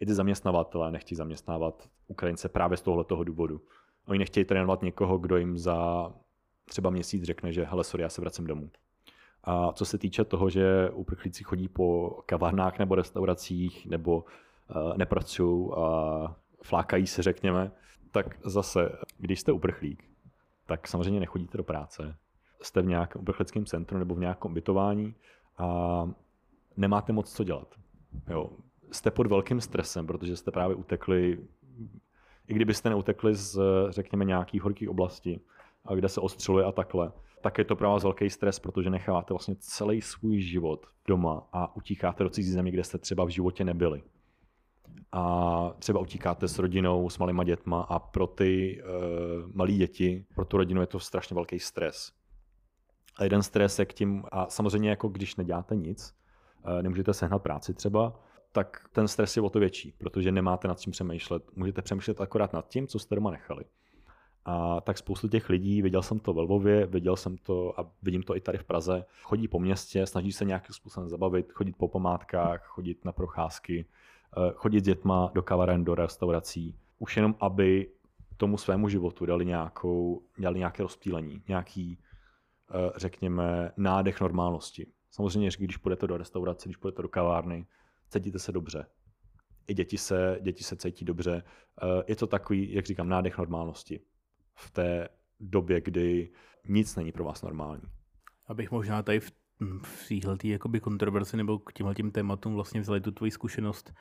i 0.00 0.06
ty 0.06 0.14
zaměstnavatelé 0.14 0.90
nechtějí 0.90 1.16
zaměstnávat 1.16 1.88
Ukrajince 2.08 2.48
právě 2.48 2.76
z 2.76 2.82
tohoto 2.82 3.24
důvodu. 3.24 3.60
Oni 4.06 4.18
nechtějí 4.18 4.44
trénovat 4.44 4.82
někoho, 4.82 5.18
kdo 5.18 5.36
jim 5.36 5.58
za 5.58 6.12
třeba 6.64 6.90
měsíc 6.90 7.22
řekne, 7.22 7.52
že 7.52 7.64
hele, 7.64 7.84
sorry, 7.84 8.02
já 8.02 8.08
se 8.08 8.20
vracím 8.20 8.46
domů. 8.46 8.70
A 9.44 9.72
co 9.72 9.84
se 9.84 9.98
týče 9.98 10.24
toho, 10.24 10.50
že 10.50 10.90
uprchlíci 10.90 11.44
chodí 11.44 11.68
po 11.68 12.10
kavárnách 12.26 12.78
nebo 12.78 12.94
restauracích 12.94 13.86
nebo 13.86 14.16
uh, 14.16 14.96
nepracují 14.96 15.70
a 15.76 16.36
flákají 16.62 17.06
se, 17.06 17.22
řekněme, 17.22 17.72
tak 18.10 18.38
zase, 18.44 18.98
když 19.18 19.40
jste 19.40 19.52
uprchlík, 19.52 20.04
tak 20.66 20.88
samozřejmě 20.88 21.20
nechodíte 21.20 21.56
do 21.58 21.64
práce. 21.64 22.16
Jste 22.62 22.82
v 22.82 22.86
nějakém 22.86 23.22
uprchlickém 23.22 23.66
centru 23.66 23.98
nebo 23.98 24.14
v 24.14 24.18
nějakém 24.18 24.50
ubytování 24.50 25.14
a 25.58 26.10
nemáte 26.76 27.12
moc 27.12 27.32
co 27.32 27.44
dělat. 27.44 27.74
Jo. 28.30 28.50
Jste 28.90 29.10
pod 29.10 29.26
velkým 29.26 29.60
stresem, 29.60 30.06
protože 30.06 30.36
jste 30.36 30.50
právě 30.50 30.76
utekli, 30.76 31.38
i 32.48 32.54
kdybyste 32.54 32.88
neutekli 32.88 33.34
z, 33.34 33.58
řekněme, 33.88 34.24
nějakých 34.24 34.62
horkých 34.62 34.90
oblastí, 34.90 35.40
a 35.84 35.94
kde 35.94 36.08
se 36.08 36.20
ostřeluje 36.20 36.64
a 36.64 36.72
takhle, 36.72 37.12
tak 37.40 37.58
je 37.58 37.64
to 37.64 37.76
pro 37.76 37.90
vás 37.90 38.02
velký 38.02 38.30
stres, 38.30 38.58
protože 38.58 38.90
necháváte 38.90 39.34
vlastně 39.34 39.56
celý 39.58 40.00
svůj 40.00 40.40
život 40.40 40.86
doma 41.08 41.48
a 41.52 41.76
utíkáte 41.76 42.24
do 42.24 42.30
cizí 42.30 42.50
země, 42.50 42.70
kde 42.70 42.84
jste 42.84 42.98
třeba 42.98 43.24
v 43.24 43.28
životě 43.28 43.64
nebyli. 43.64 44.02
A 45.12 45.70
třeba 45.78 46.00
utíkáte 46.00 46.48
s 46.48 46.58
rodinou, 46.58 47.10
s 47.10 47.18
malýma 47.18 47.44
dětma 47.44 47.82
a 47.82 47.98
pro 47.98 48.26
ty 48.26 48.82
uh, 48.82 49.50
malé 49.54 49.72
děti, 49.72 50.24
pro 50.34 50.44
tu 50.44 50.56
rodinu 50.56 50.80
je 50.80 50.86
to 50.86 51.00
strašně 51.00 51.34
velký 51.34 51.58
stres. 51.58 52.12
A 53.16 53.24
jeden 53.24 53.42
stres 53.42 53.78
je 53.78 53.84
k 53.84 53.94
tím, 53.94 54.24
a 54.32 54.46
samozřejmě 54.48 54.90
jako 54.90 55.08
když 55.08 55.36
neděláte 55.36 55.76
nic, 55.76 56.14
Eh, 56.14 56.23
nemůžete 56.82 57.14
sehnat 57.14 57.42
práci 57.42 57.74
třeba, 57.74 58.12
tak 58.52 58.88
ten 58.92 59.08
stres 59.08 59.36
je 59.36 59.42
o 59.42 59.50
to 59.50 59.58
větší, 59.58 59.94
protože 59.98 60.32
nemáte 60.32 60.68
nad 60.68 60.80
čím 60.80 60.90
přemýšlet. 60.90 61.42
Můžete 61.56 61.82
přemýšlet 61.82 62.20
akorát 62.20 62.52
nad 62.52 62.68
tím, 62.68 62.86
co 62.86 62.98
jste 62.98 63.14
doma 63.14 63.30
nechali. 63.30 63.64
A 64.44 64.80
tak 64.80 64.98
spoustu 64.98 65.28
těch 65.28 65.48
lidí, 65.48 65.82
viděl 65.82 66.02
jsem 66.02 66.18
to 66.18 66.32
ve 66.32 66.42
Lvově, 66.42 66.86
viděl 66.86 67.16
jsem 67.16 67.36
to 67.36 67.80
a 67.80 67.90
vidím 68.02 68.22
to 68.22 68.36
i 68.36 68.40
tady 68.40 68.58
v 68.58 68.64
Praze, 68.64 69.04
chodí 69.22 69.48
po 69.48 69.60
městě, 69.60 70.06
snaží 70.06 70.32
se 70.32 70.44
nějakým 70.44 70.74
způsobem 70.74 71.08
zabavit, 71.08 71.52
chodit 71.52 71.76
po 71.76 71.88
památkách, 71.88 72.64
chodit 72.66 73.04
na 73.04 73.12
procházky, 73.12 73.86
eh, 74.36 74.52
chodit 74.54 74.80
s 74.80 74.82
dětma 74.82 75.30
do 75.34 75.42
kavaren, 75.42 75.84
do 75.84 75.94
restaurací, 75.94 76.74
už 76.98 77.16
jenom 77.16 77.34
aby 77.40 77.90
tomu 78.36 78.58
svému 78.58 78.88
životu 78.88 79.26
dali, 79.26 79.46
nějakou, 79.46 80.22
dali 80.38 80.58
nějaké 80.58 80.82
rozptýlení, 80.82 81.42
nějaký, 81.48 81.98
eh, 82.70 82.92
řekněme, 82.96 83.72
nádech 83.76 84.20
normálnosti. 84.20 84.86
Samozřejmě, 85.14 85.50
když 85.58 85.76
půjdete 85.76 86.06
do 86.06 86.16
restaurace, 86.16 86.68
když 86.68 86.76
půjdete 86.76 87.02
do 87.02 87.08
kavárny, 87.08 87.66
cítíte 88.08 88.38
se 88.38 88.52
dobře. 88.52 88.86
I 89.66 89.74
děti 89.74 89.98
se, 89.98 90.38
děti 90.42 90.64
se 90.64 90.76
cítí 90.76 91.04
dobře. 91.04 91.42
Eh, 91.82 92.02
je 92.06 92.16
to 92.16 92.26
takový, 92.26 92.72
jak 92.74 92.86
říkám, 92.86 93.08
nádech 93.08 93.38
normálnosti 93.38 94.00
v 94.54 94.70
té 94.70 95.08
době, 95.40 95.80
kdy 95.80 96.32
nic 96.68 96.96
není 96.96 97.12
pro 97.12 97.24
vás 97.24 97.42
normální. 97.42 97.82
Abych 98.46 98.70
možná 98.70 99.02
tady 99.02 99.20
v, 99.20 99.30
v 99.82 100.08
téhletý 100.08 100.48
jakoby 100.48 100.80
kontroverzi 100.80 101.36
nebo 101.36 101.58
k 101.58 101.72
těmhle 101.72 101.94
tím 101.94 102.10
tématům 102.10 102.54
vlastně 102.54 102.80
vzali 102.80 103.00
tu 103.00 103.10
tvoji 103.10 103.30
zkušenost, 103.30 103.92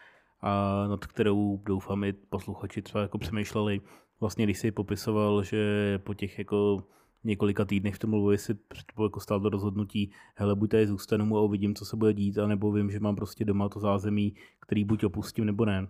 a 0.42 0.88
nad 0.88 1.06
kterou 1.06 1.58
doufám 1.58 2.04
i 2.04 2.14
posluchači 2.14 2.82
třeba 2.82 3.02
jako 3.02 3.18
přemýšleli, 3.18 3.82
vlastně 4.20 4.46
když 4.46 4.60
jsi 4.60 4.72
popisoval, 4.72 5.44
že 5.44 6.00
po 6.04 6.14
těch 6.14 6.40
jako 6.40 6.84
několika 7.24 7.66
týdnech 7.66 7.96
v 7.96 8.00
tom 8.00 8.14
Lvovi 8.14 8.38
si 8.38 8.58
jako 9.04 9.20
stál 9.20 9.40
to 9.40 9.50
rozhodnutí, 9.50 10.12
hele, 10.36 10.56
buď 10.56 10.70
tady 10.70 10.88
zůstanu 10.88 11.38
a 11.38 11.42
uvidím, 11.42 11.76
co 11.76 11.86
se 11.86 11.96
bude 11.96 12.14
dít, 12.14 12.38
anebo 12.38 12.72
vím, 12.72 12.92
že 12.92 13.00
mám 13.00 13.16
prostě 13.16 13.46
doma 13.46 13.70
to 13.70 13.80
zázemí, 13.80 14.36
který 14.60 14.84
buď 14.84 15.04
opustím, 15.04 15.46
nebo 15.46 15.66
ne. 15.66 15.88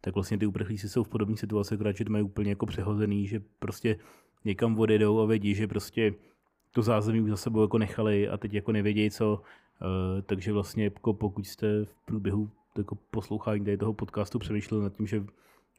Tak 0.00 0.14
vlastně 0.14 0.38
ty 0.38 0.46
uprchlíci 0.46 0.88
jsou 0.88 1.04
v 1.04 1.08
podobné 1.08 1.36
situaci, 1.36 1.74
akorát, 1.74 1.96
že 1.96 2.04
to 2.04 2.12
mají 2.12 2.24
úplně 2.24 2.50
jako 2.50 2.66
přehozený, 2.66 3.26
že 3.26 3.40
prostě 3.58 3.98
někam 4.44 4.78
odejdou 4.78 5.20
a 5.20 5.26
vědí, 5.26 5.54
že 5.54 5.66
prostě 5.66 6.14
to 6.72 6.82
zázemí 6.82 7.20
už 7.20 7.30
za 7.30 7.36
sebou 7.36 7.62
jako 7.62 7.78
nechali 7.78 8.28
a 8.28 8.36
teď 8.36 8.54
jako 8.54 8.72
nevědějí 8.72 9.10
co, 9.10 9.34
uh, 9.34 10.22
takže 10.22 10.52
vlastně 10.52 10.84
jako 10.84 11.14
pokud 11.14 11.46
jste 11.46 11.84
v 11.84 11.94
průběhu 12.04 12.50
jako 12.78 12.98
poslouchání 13.10 13.64
tady 13.64 13.76
toho 13.76 13.94
podcastu 13.94 14.38
přemýšleli 14.38 14.84
nad 14.84 14.96
tím, 14.96 15.06
že 15.06 15.24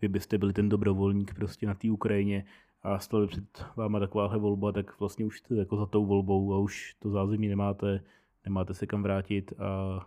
vy 0.01 0.07
byste 0.07 0.37
byli 0.37 0.53
ten 0.53 0.69
dobrovolník 0.69 1.33
prostě 1.33 1.67
na 1.67 1.73
té 1.73 1.91
Ukrajině 1.91 2.45
a 2.83 2.99
stala 2.99 3.27
před 3.27 3.65
váma 3.75 3.99
takováhle 3.99 4.37
volba, 4.37 4.71
tak 4.71 4.99
vlastně 4.99 5.25
už 5.25 5.39
jste 5.39 5.55
jako 5.55 5.77
za 5.77 5.85
tou 5.85 6.05
volbou 6.05 6.53
a 6.53 6.59
už 6.59 6.95
to 6.99 7.09
zázemí 7.09 7.47
nemáte, 7.47 8.03
nemáte 8.45 8.73
se 8.73 8.87
kam 8.87 9.03
vrátit 9.03 9.53
a, 9.59 9.99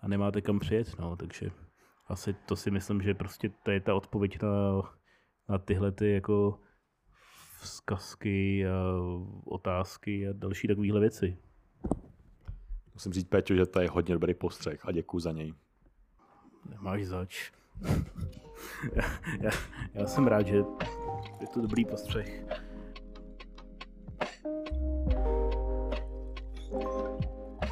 a 0.00 0.08
nemáte 0.08 0.40
kam 0.40 0.58
přijet, 0.58 0.98
no, 0.98 1.16
takže 1.16 1.50
asi 2.06 2.34
to 2.34 2.56
si 2.56 2.70
myslím, 2.70 3.02
že 3.02 3.14
prostě 3.14 3.48
to 3.62 3.70
je 3.70 3.80
ta 3.80 3.94
odpověď 3.94 4.42
na, 4.42 4.82
na 5.48 5.58
tyhle 5.58 5.92
ty 5.92 6.12
jako 6.12 6.60
vzkazky 7.60 8.66
a 8.66 8.72
otázky 9.44 10.28
a 10.28 10.32
další 10.32 10.68
takovéhle 10.68 11.00
věci. 11.00 11.38
Musím 12.94 13.12
říct, 13.12 13.28
Péťo, 13.28 13.54
že 13.54 13.66
to 13.66 13.80
je 13.80 13.90
hodně 13.90 14.14
dobrý 14.14 14.34
postřeh 14.34 14.86
a 14.86 14.92
děkuji 14.92 15.18
za 15.18 15.32
něj. 15.32 15.54
Nemáš 16.70 17.04
zač. 17.04 17.52
Já, 18.94 19.04
já, 19.40 19.50
já 19.94 20.06
jsem 20.06 20.26
rád, 20.26 20.46
že 20.46 20.56
je 21.40 21.46
to 21.54 21.60
dobrý 21.60 21.84
postřeh. 21.84 22.44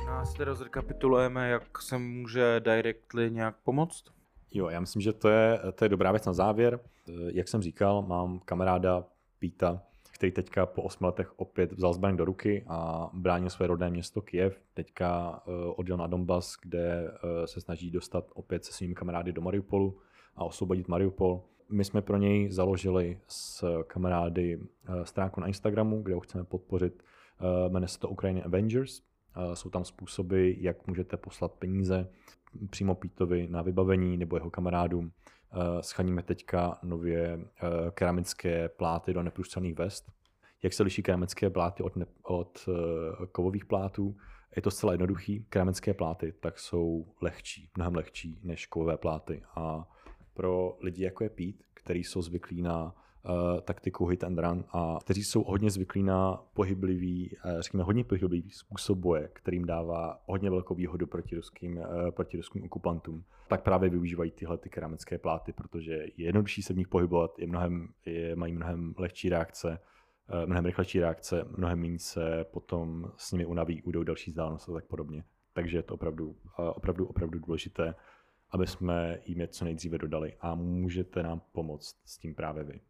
Nás 0.06 0.34
teda 0.34 0.54
zrekapitulujeme, 0.54 1.48
jak 1.48 1.82
se 1.82 1.98
může 1.98 2.60
directly 2.60 3.30
nějak 3.30 3.56
pomoct? 3.64 4.04
Jo, 4.50 4.68
já 4.68 4.80
myslím, 4.80 5.02
že 5.02 5.12
to 5.12 5.28
je, 5.28 5.60
to 5.74 5.84
je 5.84 5.88
dobrá 5.88 6.12
věc 6.12 6.26
na 6.26 6.32
závěr. 6.32 6.80
Jak 7.26 7.48
jsem 7.48 7.62
říkal, 7.62 8.02
mám 8.02 8.40
kamaráda 8.44 9.04
Píta, 9.38 9.82
který 10.12 10.32
teďka 10.32 10.66
po 10.66 10.82
8 10.82 11.04
letech 11.04 11.32
opět 11.36 11.72
vzal 11.72 11.92
zbraň 11.92 12.16
do 12.16 12.24
ruky 12.24 12.64
a 12.68 13.10
bránil 13.12 13.50
své 13.50 13.66
rodné 13.66 13.90
město 13.90 14.22
Kiev. 14.22 14.60
Teďka 14.74 15.40
uh, 15.46 15.54
odjel 15.76 15.96
na 15.96 16.06
Donbass, 16.06 16.56
kde 16.62 17.10
uh, 17.10 17.44
se 17.44 17.60
snaží 17.60 17.90
dostat 17.90 18.24
opět 18.34 18.64
se 18.64 18.72
svými 18.72 18.94
kamarády 18.94 19.32
do 19.32 19.42
Mariupolu 19.42 19.98
a 20.36 20.44
osvobodit 20.44 20.88
Mariupol. 20.88 21.42
My 21.68 21.84
jsme 21.84 22.02
pro 22.02 22.16
něj 22.16 22.50
založili 22.50 23.18
s 23.28 23.64
kamarády 23.82 24.56
uh, 24.56 25.02
stránku 25.02 25.40
na 25.40 25.46
Instagramu, 25.46 26.02
kde 26.02 26.14
ho 26.14 26.20
chceme 26.20 26.44
podpořit. 26.44 27.02
Uh, 27.40 27.72
jmenuje 27.72 27.88
se 27.88 27.98
to 27.98 28.08
Ukraine 28.08 28.42
Avengers. 28.42 29.00
Uh, 29.00 29.52
jsou 29.52 29.70
tam 29.70 29.84
způsoby, 29.84 30.52
jak 30.58 30.86
můžete 30.86 31.16
poslat 31.16 31.52
peníze 31.52 32.08
přímo 32.70 32.94
Pítovi 32.94 33.48
na 33.50 33.62
vybavení 33.62 34.16
nebo 34.16 34.36
jeho 34.36 34.50
kamarádům 34.50 35.12
Eh, 35.54 35.82
schaníme 35.82 36.22
teďka 36.22 36.78
nově 36.82 37.38
eh, 37.38 37.90
keramické 37.90 38.68
pláty 38.68 39.14
do 39.14 39.22
neprůstřelných 39.22 39.78
vest. 39.78 40.12
Jak 40.62 40.72
se 40.72 40.82
liší 40.82 41.02
keramické 41.02 41.50
pláty 41.50 41.82
od, 41.82 41.96
ne, 41.96 42.06
od 42.22 42.68
eh, 42.68 43.26
kovových 43.26 43.64
plátů? 43.64 44.16
Je 44.56 44.62
to 44.62 44.70
zcela 44.70 44.92
jednoduchý. 44.92 45.46
Keramické 45.48 45.94
pláty 45.94 46.34
tak 46.40 46.58
jsou 46.58 47.06
lehčí, 47.20 47.70
mnohem 47.76 47.94
lehčí 47.94 48.40
než 48.42 48.66
kovové 48.66 48.96
pláty. 48.96 49.42
A 49.54 49.88
pro 50.34 50.76
lidi 50.80 51.04
jako 51.04 51.24
je 51.24 51.30
Pete, 51.30 51.64
který 51.74 52.04
jsou 52.04 52.22
zvyklí 52.22 52.62
na 52.62 52.84
uh, 53.24 53.60
taktiku 53.60 54.06
hit 54.06 54.24
and 54.24 54.38
run 54.38 54.64
a 54.72 54.98
kteří 55.00 55.24
jsou 55.24 55.42
hodně 55.42 55.70
zvyklí 55.70 56.02
na 56.02 56.44
pohyblivý, 56.54 57.36
uh, 57.44 57.60
řekněme 57.60 57.84
hodně 57.84 58.04
pohyblivý 58.04 58.50
způsob 58.50 58.98
boje, 58.98 59.28
kterým 59.32 59.64
dává 59.64 60.22
hodně 60.26 60.50
velkou 60.50 60.74
výhodu 60.74 61.06
proti 61.06 61.36
ruským, 61.36 61.76
uh, 61.76 62.10
proti 62.10 62.36
ruským 62.36 62.64
okupantům, 62.64 63.24
tak 63.48 63.62
právě 63.62 63.90
využívají 63.90 64.30
tyhle 64.30 64.58
ty 64.58 64.68
keramické 64.68 65.18
pláty, 65.18 65.52
protože 65.52 65.92
je 65.92 66.10
jednodušší 66.16 66.62
se 66.62 66.74
v 66.74 66.76
nich 66.76 66.88
pohybovat, 66.88 67.38
je 67.38 67.46
mnohem, 67.46 67.88
je, 68.06 68.36
mají 68.36 68.52
mnohem 68.52 68.94
lehčí 68.98 69.28
reakce, 69.28 69.78
uh, 70.34 70.46
mnohem 70.46 70.64
rychlejší 70.64 71.00
reakce, 71.00 71.44
mnohem 71.56 71.80
méně 71.80 71.98
se 71.98 72.44
potom 72.44 73.12
s 73.16 73.32
nimi 73.32 73.46
unaví, 73.46 73.82
ujdou 73.82 74.02
další 74.02 74.30
vzdálenost 74.30 74.68
a 74.68 74.72
tak 74.72 74.84
podobně. 74.84 75.24
Takže 75.54 75.78
je 75.78 75.82
to 75.82 75.94
opravdu, 75.94 76.28
uh, 76.28 76.34
opravdu, 76.56 77.06
opravdu 77.06 77.38
důležité, 77.38 77.94
aby 78.52 78.66
jsme 78.66 79.18
jim 79.24 79.40
je 79.40 79.48
co 79.48 79.64
nejdříve 79.64 79.98
dodali 79.98 80.36
a 80.40 80.54
můžete 80.54 81.22
nám 81.22 81.42
pomoct 81.52 81.96
s 82.04 82.18
tím 82.18 82.34
právě 82.34 82.64
vy 82.64 82.80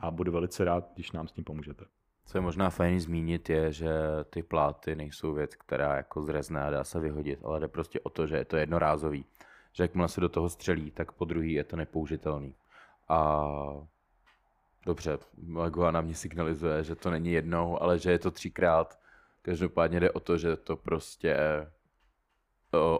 a 0.00 0.10
budu 0.10 0.32
velice 0.32 0.64
rád, 0.64 0.90
když 0.94 1.12
nám 1.12 1.28
s 1.28 1.32
tím 1.32 1.44
pomůžete. 1.44 1.84
Co 2.26 2.38
je 2.38 2.42
možná 2.42 2.70
fajn 2.70 3.00
zmínit 3.00 3.50
je, 3.50 3.72
že 3.72 3.92
ty 4.30 4.42
pláty 4.42 4.94
nejsou 4.94 5.32
věc, 5.32 5.54
která 5.54 5.96
jako 5.96 6.22
zrezne 6.22 6.62
a 6.62 6.70
dá 6.70 6.84
se 6.84 7.00
vyhodit, 7.00 7.44
ale 7.44 7.60
jde 7.60 7.68
prostě 7.68 8.00
o 8.00 8.10
to, 8.10 8.26
že 8.26 8.36
je 8.36 8.44
to 8.44 8.56
jednorázový. 8.56 9.24
Že 9.72 9.84
jakmile 9.84 10.08
se 10.08 10.20
do 10.20 10.28
toho 10.28 10.48
střelí, 10.48 10.90
tak 10.90 11.12
po 11.12 11.24
druhý 11.24 11.52
je 11.52 11.64
to 11.64 11.76
nepoužitelný. 11.76 12.54
A 13.08 13.46
dobře, 14.86 15.18
Legua 15.52 15.90
na 15.90 16.00
mě 16.00 16.14
signalizuje, 16.14 16.84
že 16.84 16.94
to 16.94 17.10
není 17.10 17.32
jednou, 17.32 17.82
ale 17.82 17.98
že 17.98 18.10
je 18.10 18.18
to 18.18 18.30
třikrát. 18.30 18.98
Každopádně 19.42 20.00
jde 20.00 20.10
o 20.10 20.20
to, 20.20 20.38
že 20.38 20.56
to 20.56 20.76
prostě 20.76 21.36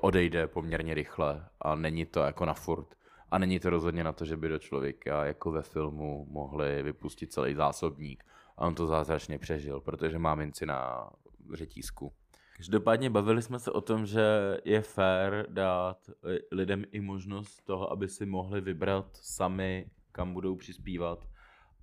odejde 0.01 0.47
poměrně 0.47 0.95
rychle 0.95 1.49
a 1.61 1.75
není 1.75 2.07
to 2.07 2.21
jako 2.21 2.45
na 2.45 2.55
furt. 2.55 2.95
A 3.31 3.39
není 3.39 3.61
to 3.61 3.71
rozhodně 3.71 4.05
na 4.05 4.13
to, 4.13 4.25
že 4.25 4.37
by 4.37 4.49
do 4.49 4.59
člověka 4.59 5.25
jako 5.25 5.51
ve 5.51 5.63
filmu 5.63 6.27
mohli 6.31 6.83
vypustit 6.83 7.33
celý 7.33 7.55
zásobník. 7.55 8.25
A 8.57 8.67
on 8.67 8.75
to 8.75 8.87
zázračně 8.87 9.39
přežil, 9.39 9.81
protože 9.81 10.19
má 10.19 10.35
minci 10.35 10.67
na 10.67 11.11
řetízku. 11.53 12.13
Každopádně 12.57 13.11
bavili 13.11 13.43
jsme 13.43 13.59
se 13.59 13.71
o 13.71 13.81
tom, 13.81 14.07
že 14.07 14.23
je 14.65 14.81
fér 14.81 15.47
dát 15.49 16.11
lidem 16.53 16.85
i 16.93 17.01
možnost 17.01 17.65
toho, 17.65 17.93
aby 17.93 18.09
si 18.09 18.27
mohli 18.27 18.61
vybrat 18.61 19.07
sami, 19.13 19.91
kam 20.13 20.35
budou 20.35 20.57
přispívat. 20.57 21.27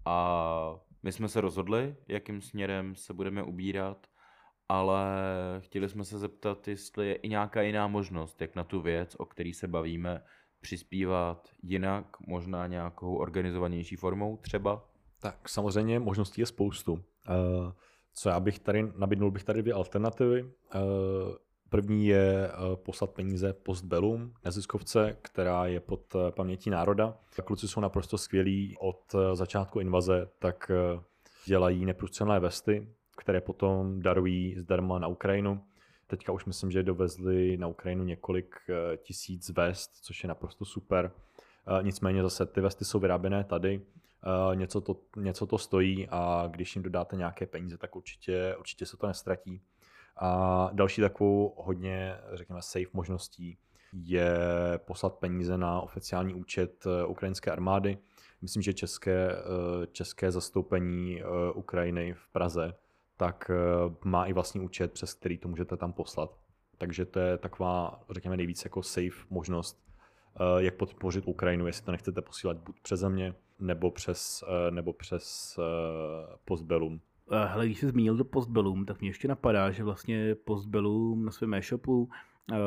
A 0.05 0.75
my 1.03 1.11
jsme 1.11 1.27
se 1.27 1.41
rozhodli, 1.41 1.95
jakým 2.07 2.41
směrem 2.41 2.95
se 2.95 3.13
budeme 3.13 3.43
ubírat, 3.43 4.07
ale 4.69 5.05
chtěli 5.59 5.89
jsme 5.89 6.05
se 6.05 6.19
zeptat, 6.19 6.67
jestli 6.67 7.07
je 7.07 7.15
i 7.15 7.29
nějaká 7.29 7.61
jiná 7.61 7.87
možnost, 7.87 8.41
jak 8.41 8.55
na 8.55 8.63
tu 8.63 8.81
věc, 8.81 9.15
o 9.15 9.25
který 9.25 9.53
se 9.53 9.67
bavíme, 9.67 10.23
přispívat 10.61 11.49
jinak, 11.63 12.19
možná 12.27 12.67
nějakou 12.67 13.15
organizovanější 13.15 13.95
formou 13.95 14.37
třeba? 14.37 14.89
Tak 15.19 15.49
samozřejmě 15.49 15.99
možností 15.99 16.41
je 16.41 16.45
spoustu. 16.45 17.03
Eh, 17.29 17.71
co 18.13 18.29
já 18.29 18.39
bych 18.39 18.59
tady, 18.59 18.91
nabídnul 18.97 19.31
bych 19.31 19.43
tady 19.43 19.61
dvě 19.61 19.73
alternativy. 19.73 20.51
Eh, 20.75 20.79
první 21.69 22.07
je 22.07 22.47
eh, 22.47 22.75
poslat 22.75 23.09
peníze 23.11 23.53
Postbellum, 23.53 24.33
neziskovce, 24.45 25.17
která 25.21 25.65
je 25.65 25.79
pod 25.79 26.15
pamětí 26.35 26.69
národa. 26.69 27.17
Kluci 27.43 27.67
jsou 27.67 27.79
naprosto 27.79 28.17
skvělí 28.17 28.75
od 28.79 29.15
začátku 29.33 29.79
invaze, 29.79 30.29
tak 30.39 30.71
dělají 31.45 31.85
neprůstřelné 31.85 32.39
vesty, 32.39 32.87
které 33.17 33.41
potom 33.41 34.01
darují 34.01 34.55
zdarma 34.59 34.99
na 34.99 35.07
Ukrajinu. 35.07 35.63
Teďka 36.07 36.31
už 36.31 36.45
myslím, 36.45 36.71
že 36.71 36.83
dovezli 36.83 37.57
na 37.57 37.67
Ukrajinu 37.67 38.03
několik 38.03 38.55
eh, 38.69 38.97
tisíc 38.97 39.49
vest, 39.49 39.91
což 40.01 40.23
je 40.23 40.27
naprosto 40.27 40.65
super. 40.65 41.11
Eh, 41.67 41.83
nicméně 41.83 42.23
zase 42.23 42.45
ty 42.45 42.61
vesty 42.61 42.85
jsou 42.85 42.99
vyráběné 42.99 43.43
tady, 43.43 43.81
eh, 44.51 44.55
něco 44.55 44.81
to, 44.81 45.01
něco 45.17 45.47
to 45.47 45.57
stojí 45.57 46.07
a 46.09 46.47
když 46.51 46.75
jim 46.75 46.83
dodáte 46.83 47.15
nějaké 47.15 47.45
peníze, 47.45 47.77
tak 47.77 47.95
určitě, 47.95 48.55
určitě 48.59 48.85
se 48.85 48.97
to 48.97 49.07
nestratí. 49.07 49.61
A 50.17 50.69
další 50.73 51.01
takovou 51.01 51.53
hodně, 51.57 52.17
řekněme, 52.33 52.61
safe 52.61 52.89
možností 52.93 53.57
je 53.93 54.29
poslat 54.77 55.13
peníze 55.15 55.57
na 55.57 55.81
oficiální 55.81 56.33
účet 56.33 56.85
ukrajinské 57.07 57.51
armády. 57.51 57.97
Myslím, 58.41 58.63
že 58.63 58.73
české, 58.73 59.35
české 59.91 60.31
zastoupení 60.31 61.21
Ukrajiny 61.53 62.13
v 62.13 62.31
Praze 62.31 62.73
tak 63.17 63.51
eh, 63.53 63.55
má 64.03 64.25
i 64.25 64.33
vlastní 64.33 64.61
účet, 64.61 64.93
přes 64.93 65.13
který 65.13 65.37
to 65.37 65.47
můžete 65.47 65.77
tam 65.77 65.93
poslat. 65.93 66.37
Takže 66.77 67.05
to 67.05 67.19
je 67.19 67.37
taková, 67.37 67.99
řekněme, 68.09 68.37
nejvíc 68.37 68.63
jako 68.63 68.83
safe 68.83 69.25
možnost, 69.29 69.83
eh, 70.35 70.43
jak 70.57 70.75
podpořit 70.75 71.27
Ukrajinu, 71.27 71.67
jestli 71.67 71.85
to 71.85 71.91
nechcete 71.91 72.21
posílat 72.21 72.57
buď 72.57 72.79
přes 72.81 72.99
země, 72.99 73.33
nebo 73.59 73.91
přes, 73.91 74.43
eh, 74.47 74.71
nebo 74.71 74.93
přes 74.93 75.59
Postbellum. 76.45 77.01
Hele, 77.45 77.65
když 77.65 77.79
jsi 77.79 77.87
zmínil 77.87 78.17
to 78.17 78.25
Postbellum, 78.25 78.85
tak 78.85 78.99
mě 78.99 79.09
ještě 79.09 79.27
napadá, 79.27 79.71
že 79.71 79.83
vlastně 79.83 80.35
Postbellum 80.35 81.25
na 81.25 81.31
svém 81.31 81.53
e-shopu 81.53 82.09
uh, 82.51 82.57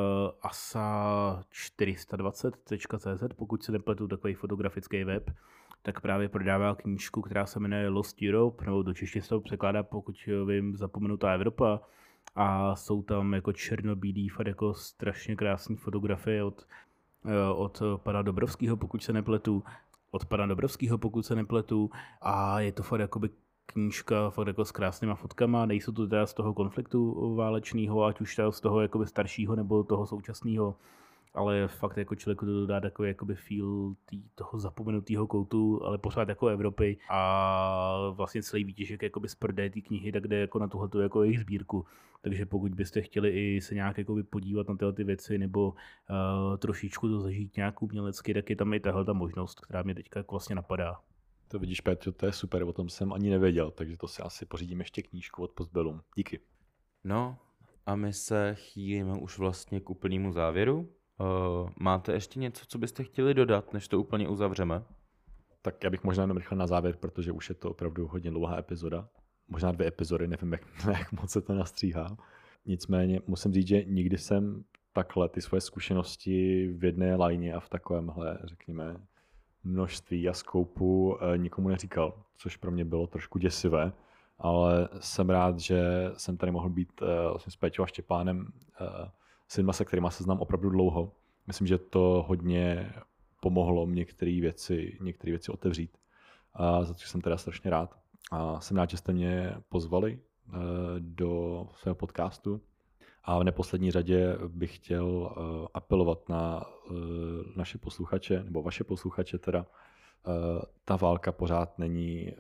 asa420.cz, 0.42 3.34
pokud 3.36 3.62
se 3.62 3.72
nepletu, 3.72 4.08
takový 4.08 4.34
fotografický 4.34 5.04
web, 5.04 5.30
tak 5.82 6.00
právě 6.00 6.28
prodává 6.28 6.74
knížku, 6.74 7.22
která 7.22 7.46
se 7.46 7.60
jmenuje 7.60 7.88
Lost 7.88 8.16
Europe, 8.28 8.64
nebo 8.64 8.82
do 8.82 8.94
čeště 8.94 9.22
se 9.22 9.28
to 9.28 9.40
překládá, 9.40 9.82
pokud 9.82 10.16
vím, 10.46 10.76
zapomenutá 10.76 11.32
Evropa. 11.32 11.80
A 12.34 12.76
jsou 12.76 13.02
tam 13.02 13.34
jako 13.34 13.52
černobílý, 13.52 14.28
fakt 14.28 14.46
jako 14.46 14.74
strašně 14.74 15.36
krásné 15.36 15.76
fotografie 15.76 16.44
od, 16.44 16.66
eh, 17.24 17.52
od 17.54 17.82
pana 17.96 18.22
Dobrovského, 18.22 18.76
pokud 18.76 19.02
se 19.02 19.12
nepletu, 19.12 19.64
od 20.10 20.24
pana 20.24 20.46
Dobrovského, 20.46 20.98
pokud 20.98 21.26
se 21.26 21.34
nepletu. 21.34 21.90
A 22.20 22.60
je 22.60 22.72
to 22.72 22.82
fakt 22.82 23.00
jakoby 23.00 23.30
knížka 23.66 24.30
fakt 24.30 24.46
jako 24.46 24.64
s 24.64 24.72
krásnýma 24.72 25.14
fotkama, 25.14 25.66
nejsou 25.66 25.92
to 25.92 26.06
teda 26.06 26.26
z 26.26 26.34
toho 26.34 26.54
konfliktu 26.54 27.34
válečného, 27.34 28.04
ať 28.04 28.20
už 28.20 28.40
z 28.50 28.60
toho 28.60 28.80
jakoby 28.80 29.06
staršího 29.06 29.56
nebo 29.56 29.84
toho 29.84 30.06
současného, 30.06 30.76
ale 31.34 31.68
fakt 31.68 31.96
jako 31.96 32.14
člověku 32.14 32.46
to 32.46 32.52
dodá 32.52 32.80
takový 32.80 33.08
jakoby 33.08 33.34
feel 33.34 33.94
tý, 34.04 34.22
toho 34.34 34.58
zapomenutého 34.58 35.26
koutu, 35.26 35.84
ale 35.84 35.98
pořád 35.98 36.28
jako 36.28 36.46
Evropy 36.48 36.98
a 37.10 38.10
vlastně 38.10 38.42
celý 38.42 38.64
výtěžek 38.64 39.02
jakoby 39.02 39.28
z 39.28 39.34
prdé 39.34 39.70
té 39.70 39.80
knihy, 39.80 40.12
tak 40.12 40.28
jde 40.28 40.40
jako 40.40 40.58
na 40.58 40.68
tuhle 40.68 41.02
jako 41.02 41.22
jejich 41.22 41.40
sbírku. 41.40 41.86
Takže 42.22 42.46
pokud 42.46 42.74
byste 42.74 43.02
chtěli 43.02 43.30
i 43.30 43.60
se 43.60 43.74
nějak 43.74 43.98
jakoby 43.98 44.22
podívat 44.22 44.68
na 44.68 44.76
tyhle 44.76 44.92
ty 44.92 45.04
věci 45.04 45.38
nebo 45.38 45.68
uh, 45.68 46.56
trošičku 46.56 47.08
to 47.08 47.20
zažít 47.20 47.56
nějak 47.56 47.82
umělecky, 47.82 48.34
tak 48.34 48.50
je 48.50 48.56
tam 48.56 48.74
i 48.74 48.80
tahle 48.80 49.04
ta 49.04 49.12
možnost, 49.12 49.60
která 49.60 49.82
mě 49.82 49.94
teďka 49.94 50.20
jako 50.20 50.34
vlastně 50.34 50.56
napadá. 50.56 51.00
To 51.48 51.58
vidíš, 51.58 51.80
Petr, 51.80 52.12
to 52.12 52.26
je 52.26 52.32
super, 52.32 52.62
o 52.62 52.72
tom 52.72 52.88
jsem 52.88 53.12
ani 53.12 53.30
nevěděl, 53.30 53.70
takže 53.70 53.96
to 53.96 54.08
si 54.08 54.22
asi 54.22 54.46
pořídím 54.46 54.78
ještě 54.78 55.02
knížku 55.02 55.42
od 55.42 55.50
Postbellum. 55.50 56.00
Díky. 56.16 56.40
No 57.04 57.38
a 57.86 57.96
my 57.96 58.12
se 58.12 58.54
chýlíme 58.54 59.12
už 59.18 59.38
vlastně 59.38 59.80
k 59.80 59.90
úplnému 59.90 60.32
závěru. 60.32 60.88
Uh, 61.20 61.70
máte 61.80 62.12
ještě 62.12 62.38
něco, 62.38 62.64
co 62.66 62.78
byste 62.78 63.04
chtěli 63.04 63.34
dodat, 63.34 63.72
než 63.72 63.88
to 63.88 64.00
úplně 64.00 64.28
uzavřeme? 64.28 64.82
Tak 65.62 65.84
já 65.84 65.90
bych 65.90 66.04
možná 66.04 66.22
jenom 66.22 66.36
rychle 66.36 66.58
na 66.58 66.66
závěr, 66.66 66.96
protože 66.96 67.32
už 67.32 67.48
je 67.48 67.54
to 67.54 67.70
opravdu 67.70 68.06
hodně 68.06 68.30
dlouhá 68.30 68.58
epizoda. 68.58 69.08
Možná 69.48 69.72
dvě 69.72 69.86
epizody, 69.86 70.28
nevím, 70.28 70.52
jak, 70.52 70.62
jak 70.88 71.12
moc 71.12 71.30
se 71.30 71.40
to 71.40 71.54
nastříhá. 71.54 72.16
Nicméně 72.66 73.20
musím 73.26 73.52
říct, 73.52 73.66
že 73.66 73.84
nikdy 73.84 74.18
jsem 74.18 74.64
takhle 74.92 75.28
ty 75.28 75.40
svoje 75.40 75.60
zkušenosti 75.60 76.68
v 76.76 76.84
jedné 76.84 77.16
lajně 77.16 77.54
a 77.54 77.60
v 77.60 77.68
takovémhle, 77.68 78.38
řekněme, 78.44 78.96
množství 79.64 80.28
a 80.28 80.32
skoupu 80.32 81.18
eh, 81.20 81.38
nikomu 81.38 81.68
neříkal, 81.68 82.22
což 82.36 82.56
pro 82.56 82.70
mě 82.70 82.84
bylo 82.84 83.06
trošku 83.06 83.38
děsivé, 83.38 83.92
ale 84.38 84.88
jsem 85.00 85.30
rád, 85.30 85.58
že 85.58 86.10
jsem 86.16 86.36
tady 86.36 86.52
mohl 86.52 86.68
být 86.68 87.02
eh, 87.02 87.06
vlastně 87.30 87.50
s 87.50 87.56
Péťou 87.56 87.82
a 87.82 87.86
Štěpánem, 87.86 88.52
eh, 89.50 89.54
s 89.54 89.56
lidma, 89.56 89.72
se 89.72 89.84
kterými 89.84 90.08
se 90.10 90.24
znám 90.24 90.40
opravdu 90.40 90.70
dlouho. 90.70 91.12
Myslím, 91.46 91.66
že 91.66 91.78
to 91.78 92.24
hodně 92.28 92.92
pomohlo 93.42 93.86
některé 93.86 94.40
věci, 94.40 94.98
některé 95.00 95.30
věci 95.30 95.52
otevřít. 95.52 95.98
A 96.54 96.84
za 96.84 96.94
to 96.94 97.00
jsem 97.00 97.20
teda 97.20 97.36
strašně 97.36 97.70
rád. 97.70 97.98
A 98.30 98.60
jsem 98.60 98.76
rád, 98.76 98.90
že 98.90 98.96
jste 98.96 99.12
mě 99.12 99.54
pozvali 99.68 100.20
do 100.98 101.66
svého 101.74 101.94
podcastu. 101.94 102.60
A 103.24 103.38
v 103.38 103.44
neposlední 103.44 103.90
řadě 103.90 104.38
bych 104.48 104.76
chtěl 104.76 105.06
uh, 105.06 105.66
apelovat 105.74 106.28
na 106.28 106.66
uh, 106.66 106.96
naše 107.56 107.78
posluchače, 107.78 108.44
nebo 108.44 108.62
vaše 108.62 108.84
posluchače 108.84 109.38
teda. 109.38 109.66
Ta 110.84 110.96
válka 110.96 111.32
pořád 111.32 111.78
není, 111.78 112.32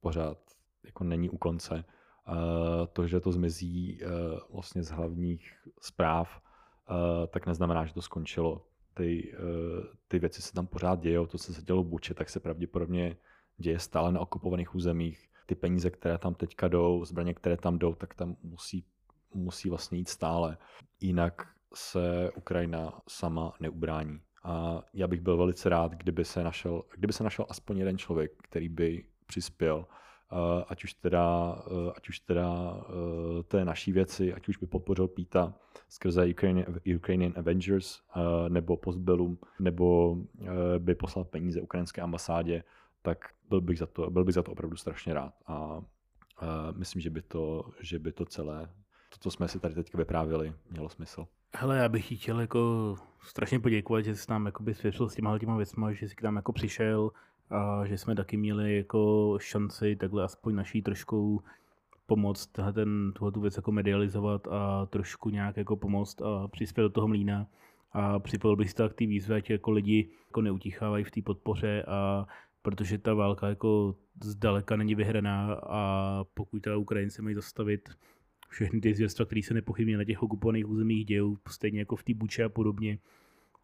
pořád 0.00 0.38
jako 0.84 1.04
není 1.04 1.30
u 1.30 1.38
konce. 1.38 1.84
Uh, 2.28 2.86
to, 2.92 3.06
že 3.06 3.20
to 3.20 3.32
zmizí 3.32 4.00
uh, 4.02 4.10
vlastně 4.52 4.82
z 4.82 4.90
hlavních 4.90 5.52
zpráv, 5.80 6.40
uh, 6.90 6.96
tak 7.26 7.46
neznamená, 7.46 7.86
že 7.86 7.94
to 7.94 8.02
skončilo. 8.02 8.66
Ty, 8.96 9.34
ty 10.08 10.18
věci 10.18 10.42
se 10.42 10.52
tam 10.52 10.66
pořád 10.66 11.00
dějou, 11.00 11.26
to, 11.26 11.38
co 11.38 11.54
se 11.54 11.62
dělo 11.62 11.82
v 11.82 11.86
Buče, 11.86 12.14
tak 12.14 12.30
se 12.30 12.40
pravděpodobně 12.40 13.16
děje 13.56 13.78
stále 13.78 14.12
na 14.12 14.20
okupovaných 14.20 14.74
územích. 14.74 15.28
Ty 15.46 15.54
peníze, 15.54 15.90
které 15.90 16.18
tam 16.18 16.34
teďka 16.34 16.68
jdou, 16.68 17.04
zbraně, 17.04 17.34
které 17.34 17.56
tam 17.56 17.78
jdou, 17.78 17.94
tak 17.94 18.14
tam 18.14 18.36
musí 18.42 18.84
musí 19.34 19.70
vlastně 19.70 19.98
jít 19.98 20.08
stále. 20.08 20.56
Jinak 21.00 21.48
se 21.74 22.30
Ukrajina 22.36 23.00
sama 23.08 23.52
neubrání. 23.60 24.20
A 24.44 24.82
já 24.92 25.08
bych 25.08 25.20
byl 25.20 25.36
velice 25.36 25.68
rád, 25.68 25.92
kdyby 25.92 26.24
se 26.24 26.44
našel, 26.44 26.82
kdyby 26.96 27.12
se 27.12 27.24
našel 27.24 27.46
aspoň 27.48 27.78
jeden 27.78 27.98
člověk, 27.98 28.32
který 28.42 28.68
by 28.68 29.04
přispěl, 29.26 29.86
ať 30.66 30.84
už 30.84 30.94
teda, 30.94 31.58
ať 31.96 32.08
už 32.08 32.18
teda 32.18 32.76
té 33.48 33.64
naší 33.64 33.92
věci, 33.92 34.34
ať 34.34 34.48
už 34.48 34.56
by 34.56 34.66
podpořil 34.66 35.08
Píta 35.08 35.54
skrze 35.88 36.26
Ukrainian, 36.26 36.74
Ukrainian 36.96 37.32
Avengers 37.36 38.00
nebo 38.48 38.76
Postbellum, 38.76 39.38
nebo 39.58 40.16
by 40.78 40.94
poslal 40.94 41.24
peníze 41.24 41.60
ukrajinské 41.60 42.02
ambasádě, 42.02 42.64
tak 43.02 43.18
byl 43.48 43.60
bych 43.60 43.78
za 43.78 43.86
to, 43.86 44.10
byl 44.10 44.24
bych 44.24 44.34
za 44.34 44.42
to 44.42 44.52
opravdu 44.52 44.76
strašně 44.76 45.14
rád. 45.14 45.34
A 45.46 45.82
myslím, 46.76 47.02
že 47.02 47.10
by 47.10 47.22
to, 47.22 47.70
že 47.80 47.98
by 47.98 48.12
to 48.12 48.24
celé 48.24 48.70
to, 49.08 49.18
co 49.20 49.30
jsme 49.30 49.48
si 49.48 49.60
tady 49.60 49.74
teď 49.74 49.94
vyprávěli, 49.94 50.54
mělo 50.70 50.88
smysl. 50.88 51.26
Hele, 51.56 51.78
já 51.78 51.88
bych 51.88 52.20
chtěl 52.20 52.40
jako 52.40 52.94
strašně 53.22 53.60
poděkovat, 53.60 54.04
že 54.04 54.16
jsi 54.16 54.30
nám 54.30 54.46
jakoby 54.46 54.74
svěřil 54.74 55.08
s 55.08 55.14
těma 55.14 55.38
těma 55.38 55.56
věcma, 55.56 55.92
že 55.92 56.08
jsi 56.08 56.14
k 56.14 56.22
nám 56.22 56.36
jako 56.36 56.52
přišel 56.52 57.10
a 57.50 57.86
že 57.86 57.98
jsme 57.98 58.14
taky 58.14 58.36
měli 58.36 58.76
jako 58.76 59.36
šanci 59.40 59.96
takhle 59.96 60.24
aspoň 60.24 60.54
naší 60.54 60.82
trošku 60.82 61.42
pomoct 62.06 62.46
ten, 62.72 63.12
tuhle 63.12 63.32
tu 63.32 63.40
věc 63.40 63.56
jako 63.56 63.72
medializovat 63.72 64.48
a 64.50 64.86
trošku 64.86 65.30
nějak 65.30 65.56
jako 65.56 65.76
pomoct 65.76 66.22
a 66.22 66.48
přispět 66.48 66.82
do 66.82 66.90
toho 66.90 67.08
mlína. 67.08 67.46
A 67.92 68.18
připojil 68.18 68.56
bych 68.56 68.70
si 68.70 68.76
tak 68.76 68.94
ty 68.94 69.06
výzvy, 69.06 69.34
ať 69.34 69.50
jako 69.50 69.70
lidi 69.70 70.08
jako 70.26 70.40
neutichávají 70.40 71.04
v 71.04 71.10
té 71.10 71.22
podpoře 71.22 71.82
a 71.82 72.26
protože 72.62 72.98
ta 72.98 73.14
válka 73.14 73.48
jako 73.48 73.94
zdaleka 74.22 74.76
není 74.76 74.94
vyhraná 74.94 75.54
a 75.54 76.24
pokud 76.34 76.62
ta 76.62 76.76
Ukrajinci 76.76 77.22
mají 77.22 77.34
zastavit 77.34 77.88
všechny 78.48 78.80
ty 78.80 78.94
zvěrstva, 78.94 79.24
které 79.24 79.42
se 79.42 79.54
nepochybně 79.54 79.96
na 79.96 80.04
těch 80.04 80.22
okupovaných 80.22 80.68
územích 80.68 81.06
dějou, 81.06 81.36
stejně 81.48 81.78
jako 81.78 81.96
v 81.96 82.02
té 82.02 82.14
Buče 82.14 82.44
a 82.44 82.48
podobně, 82.48 82.98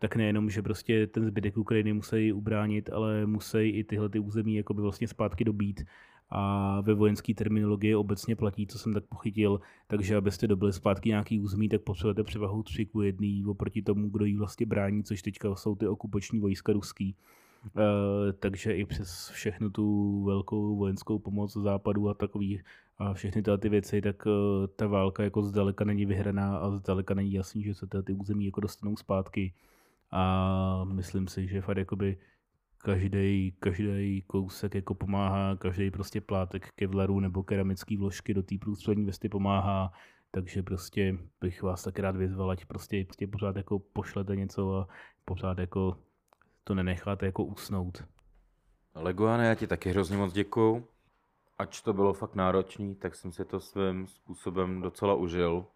tak 0.01 0.17
nejenom, 0.17 0.51
že 0.51 0.63
prostě 0.63 1.07
ten 1.07 1.27
zbytek 1.27 1.57
Ukrajiny 1.57 1.93
musí 1.93 2.33
ubránit, 2.33 2.91
ale 2.93 3.27
musí 3.27 3.59
i 3.59 3.85
tyhle 3.85 4.09
ty 4.09 4.19
území 4.19 4.55
jakoby 4.55 4.83
vlastně 4.83 5.09
zpátky 5.09 5.45
dobít 5.45 5.85
a 6.31 6.81
ve 6.81 6.95
vojenské 6.95 7.35
terminologii 7.35 7.95
obecně 7.95 8.37
platí, 8.37 8.67
co 8.67 8.79
jsem 8.79 8.95
tak 8.95 9.05
pochytil, 9.05 9.61
takže 9.87 10.17
abyste 10.17 10.47
dobili 10.47 10.73
zpátky 10.73 11.09
nějaký 11.09 11.41
území, 11.41 11.69
tak 11.69 11.83
potřebujete 11.83 12.23
převahu 12.23 12.63
3 12.63 12.87
k 12.87 12.91
1 13.03 13.27
oproti 13.51 13.83
tomu, 13.83 14.11
kdo 14.11 14.25
jí 14.25 14.37
vlastně 14.37 14.67
brání, 14.67 15.05
což 15.05 15.23
teďka 15.23 15.55
jsou 15.55 15.75
ty 15.75 15.87
okupační 15.87 16.41
vojska 16.41 16.73
ruský. 16.73 17.17
Uh, 17.65 18.33
takže 18.39 18.77
i 18.77 18.85
přes 18.85 19.29
všechnu 19.29 19.71
tu 19.71 20.25
velkou 20.25 20.77
vojenskou 20.77 21.19
pomoc 21.19 21.53
západu 21.53 22.09
a 22.09 22.15
takový 22.15 22.61
a 22.99 23.15
všechny 23.15 23.43
tyhle 23.43 23.59
ty 23.59 23.69
věci, 23.69 24.01
tak 24.01 24.27
uh, 24.27 24.33
ta 24.77 24.87
válka 24.87 25.23
jako 25.23 25.43
zdaleka 25.43 25.85
není 25.85 26.07
vyhraná 26.07 26.57
a 26.57 26.71
zdaleka 26.71 27.15
není 27.15 27.33
jasný, 27.33 27.63
že 27.63 27.75
se 27.75 27.87
tyhle 27.87 28.03
ty 28.03 28.13
území 28.13 28.45
jako 28.45 28.61
dostanou 28.61 28.97
zpátky. 28.97 29.53
A 30.12 30.85
myslím 30.85 31.29
si, 31.29 31.49
že 31.49 31.61
fakt 31.61 31.77
jakoby 31.77 32.18
každý, 32.79 33.55
každý 33.59 34.23
kousek 34.23 34.75
jako 34.75 34.94
pomáhá, 34.94 35.57
každý 35.57 35.90
prostě 35.90 36.20
plátek 36.20 36.68
kevlaru 36.75 37.20
nebo 37.20 37.42
keramický 37.42 37.96
vložky 37.96 38.35
do 38.35 38.42
té 38.42 38.59
průstřední 38.61 39.05
vesty 39.05 39.29
pomáhá, 39.29 39.92
takže 40.31 40.62
prostě 40.62 41.18
bych 41.40 41.62
vás 41.62 41.83
tak 41.83 41.99
rád 41.99 42.16
vyzval, 42.16 42.51
ať 42.51 42.64
prostě, 42.64 43.05
prostě 43.05 43.27
pořád 43.27 43.57
jako 43.57 43.79
pošlete 43.79 44.37
něco 44.37 44.77
a 44.77 44.88
pořád 45.25 45.59
jako 45.59 45.96
to 46.64 46.75
nenecháte 46.75 47.27
jako 47.27 47.44
usnout. 47.44 48.05
Leguane, 48.94 49.46
já 49.46 49.55
ti 49.55 49.66
taky 49.66 49.90
hrozně 49.90 50.16
moc 50.16 50.33
děkuju. 50.33 50.87
Ač 51.59 51.81
to 51.81 51.92
bylo 51.92 52.12
fakt 52.12 52.35
náročný, 52.35 52.94
tak 52.94 53.14
jsem 53.14 53.33
si 53.33 53.44
to 53.44 53.61
svým 53.61 54.07
způsobem 54.07 54.83
docela 54.83 55.14
užil. 55.14 55.66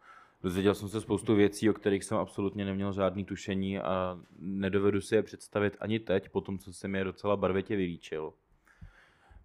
Dozvěděl 0.45 0.75
jsem 0.75 0.89
se 0.89 1.01
spoustu 1.01 1.35
věcí, 1.35 1.71
o 1.71 1.73
kterých 1.73 2.05
jsem 2.05 2.19
absolutně 2.19 2.65
neměl 2.65 2.93
žádný 2.93 3.25
tušení 3.25 3.79
a 3.79 4.19
nedovedu 4.39 5.01
si 5.01 5.15
je 5.15 5.23
představit 5.23 5.77
ani 5.81 6.01
teď, 6.01 6.29
po 6.29 6.41
tom, 6.41 6.59
co 6.59 6.73
jsem 6.73 6.95
je 6.95 7.05
docela 7.05 7.37
barvitě 7.37 7.77
vylíčil. 7.77 8.33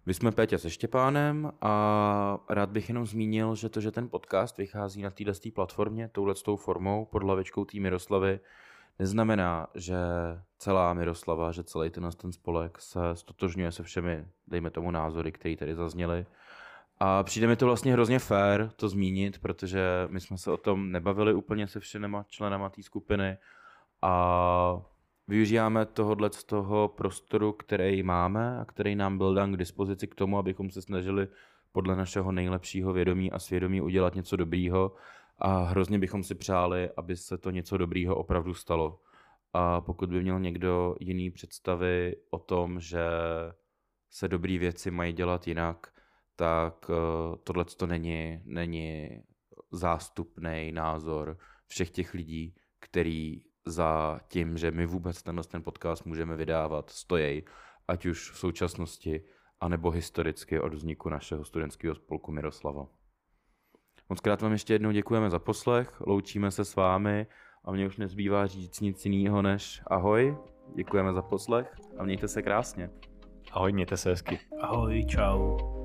My 0.06 0.14
jsme 0.14 0.32
Péťa 0.32 0.58
se 0.58 0.70
Štěpánem 0.70 1.52
a 1.60 2.38
rád 2.48 2.70
bych 2.70 2.88
jenom 2.88 3.06
zmínil, 3.06 3.54
že 3.54 3.68
to, 3.68 3.80
že 3.80 3.90
ten 3.90 4.08
podcast 4.08 4.58
vychází 4.58 5.02
na 5.02 5.10
této 5.10 5.32
platformě, 5.54 6.08
touhletou 6.12 6.56
formou 6.56 7.04
pod 7.04 7.22
hlavičkou 7.22 7.64
tý 7.64 7.80
Miroslavy, 7.80 8.40
neznamená, 8.98 9.66
že 9.74 9.96
celá 10.58 10.94
Miroslava, 10.94 11.52
že 11.52 11.64
celý 11.64 11.90
ten, 11.90 12.10
ten 12.16 12.32
spolek 12.32 12.80
se 12.80 13.00
stotožňuje 13.14 13.72
se 13.72 13.82
všemi, 13.82 14.26
dejme 14.48 14.70
tomu, 14.70 14.90
názory, 14.90 15.32
které 15.32 15.56
tady 15.56 15.74
zazněly. 15.74 16.26
A 17.00 17.22
přijde 17.22 17.46
mi 17.46 17.56
to 17.56 17.66
vlastně 17.66 17.92
hrozně 17.92 18.18
fair 18.18 18.70
to 18.76 18.88
zmínit, 18.88 19.38
protože 19.38 19.80
my 20.08 20.20
jsme 20.20 20.38
se 20.38 20.50
o 20.50 20.56
tom 20.56 20.92
nebavili 20.92 21.34
úplně 21.34 21.68
se 21.68 21.80
všemi 21.80 22.16
členama 22.28 22.68
té 22.68 22.82
skupiny 22.82 23.38
a 24.02 24.82
využíváme 25.28 25.86
tohohle 25.86 26.30
z 26.32 26.44
toho 26.44 26.88
prostoru, 26.88 27.52
který 27.52 28.02
máme 28.02 28.60
a 28.60 28.64
který 28.64 28.94
nám 28.94 29.18
byl 29.18 29.34
dan 29.34 29.52
k 29.52 29.56
dispozici 29.56 30.06
k 30.06 30.14
tomu, 30.14 30.38
abychom 30.38 30.70
se 30.70 30.82
snažili 30.82 31.28
podle 31.72 31.96
našeho 31.96 32.32
nejlepšího 32.32 32.92
vědomí 32.92 33.32
a 33.32 33.38
svědomí 33.38 33.80
udělat 33.80 34.14
něco 34.14 34.36
dobrýho 34.36 34.94
a 35.38 35.58
hrozně 35.58 35.98
bychom 35.98 36.22
si 36.22 36.34
přáli, 36.34 36.90
aby 36.96 37.16
se 37.16 37.38
to 37.38 37.50
něco 37.50 37.76
dobrýho 37.76 38.16
opravdu 38.16 38.54
stalo. 38.54 39.00
A 39.52 39.80
pokud 39.80 40.10
by 40.10 40.22
měl 40.22 40.40
někdo 40.40 40.96
jiný 41.00 41.30
představy 41.30 42.16
o 42.30 42.38
tom, 42.38 42.80
že 42.80 43.04
se 44.10 44.28
dobré 44.28 44.58
věci 44.58 44.90
mají 44.90 45.12
dělat 45.12 45.48
jinak, 45.48 45.92
tak 46.40 46.90
eh, 46.90 47.36
tohle 47.44 47.64
to 47.64 47.86
není, 47.86 48.40
není 48.44 49.10
zástupný 49.70 50.72
názor 50.72 51.38
všech 51.66 51.90
těch 51.90 52.14
lidí, 52.14 52.54
který 52.78 53.42
za 53.66 54.20
tím, 54.28 54.56
že 54.56 54.70
my 54.70 54.86
vůbec 54.86 55.22
tenhle 55.22 55.44
ten 55.44 55.62
podcast 55.62 56.06
můžeme 56.06 56.36
vydávat, 56.36 56.90
stojí, 56.90 57.42
ať 57.88 58.06
už 58.06 58.30
v 58.30 58.38
současnosti, 58.38 59.24
anebo 59.60 59.90
historicky 59.90 60.60
od 60.60 60.74
vzniku 60.74 61.08
našeho 61.08 61.44
studentského 61.44 61.94
spolku 61.94 62.32
Miroslava. 62.32 62.86
Moc 64.08 64.20
krát 64.20 64.42
vám 64.42 64.52
ještě 64.52 64.74
jednou 64.74 64.90
děkujeme 64.90 65.30
za 65.30 65.38
poslech, 65.38 66.00
loučíme 66.00 66.50
se 66.50 66.64
s 66.64 66.76
vámi 66.76 67.26
a 67.64 67.72
mně 67.72 67.86
už 67.86 67.96
nezbývá 67.96 68.46
říct 68.46 68.80
nic 68.80 69.06
jiného 69.06 69.42
než 69.42 69.82
ahoj, 69.86 70.36
děkujeme 70.74 71.12
za 71.12 71.22
poslech 71.22 71.74
a 71.98 72.04
mějte 72.04 72.28
se 72.28 72.42
krásně. 72.42 72.90
Ahoj, 73.52 73.72
mějte 73.72 73.96
se 73.96 74.10
hezky. 74.10 74.38
Ahoj, 74.60 75.04
čau. 75.04 75.79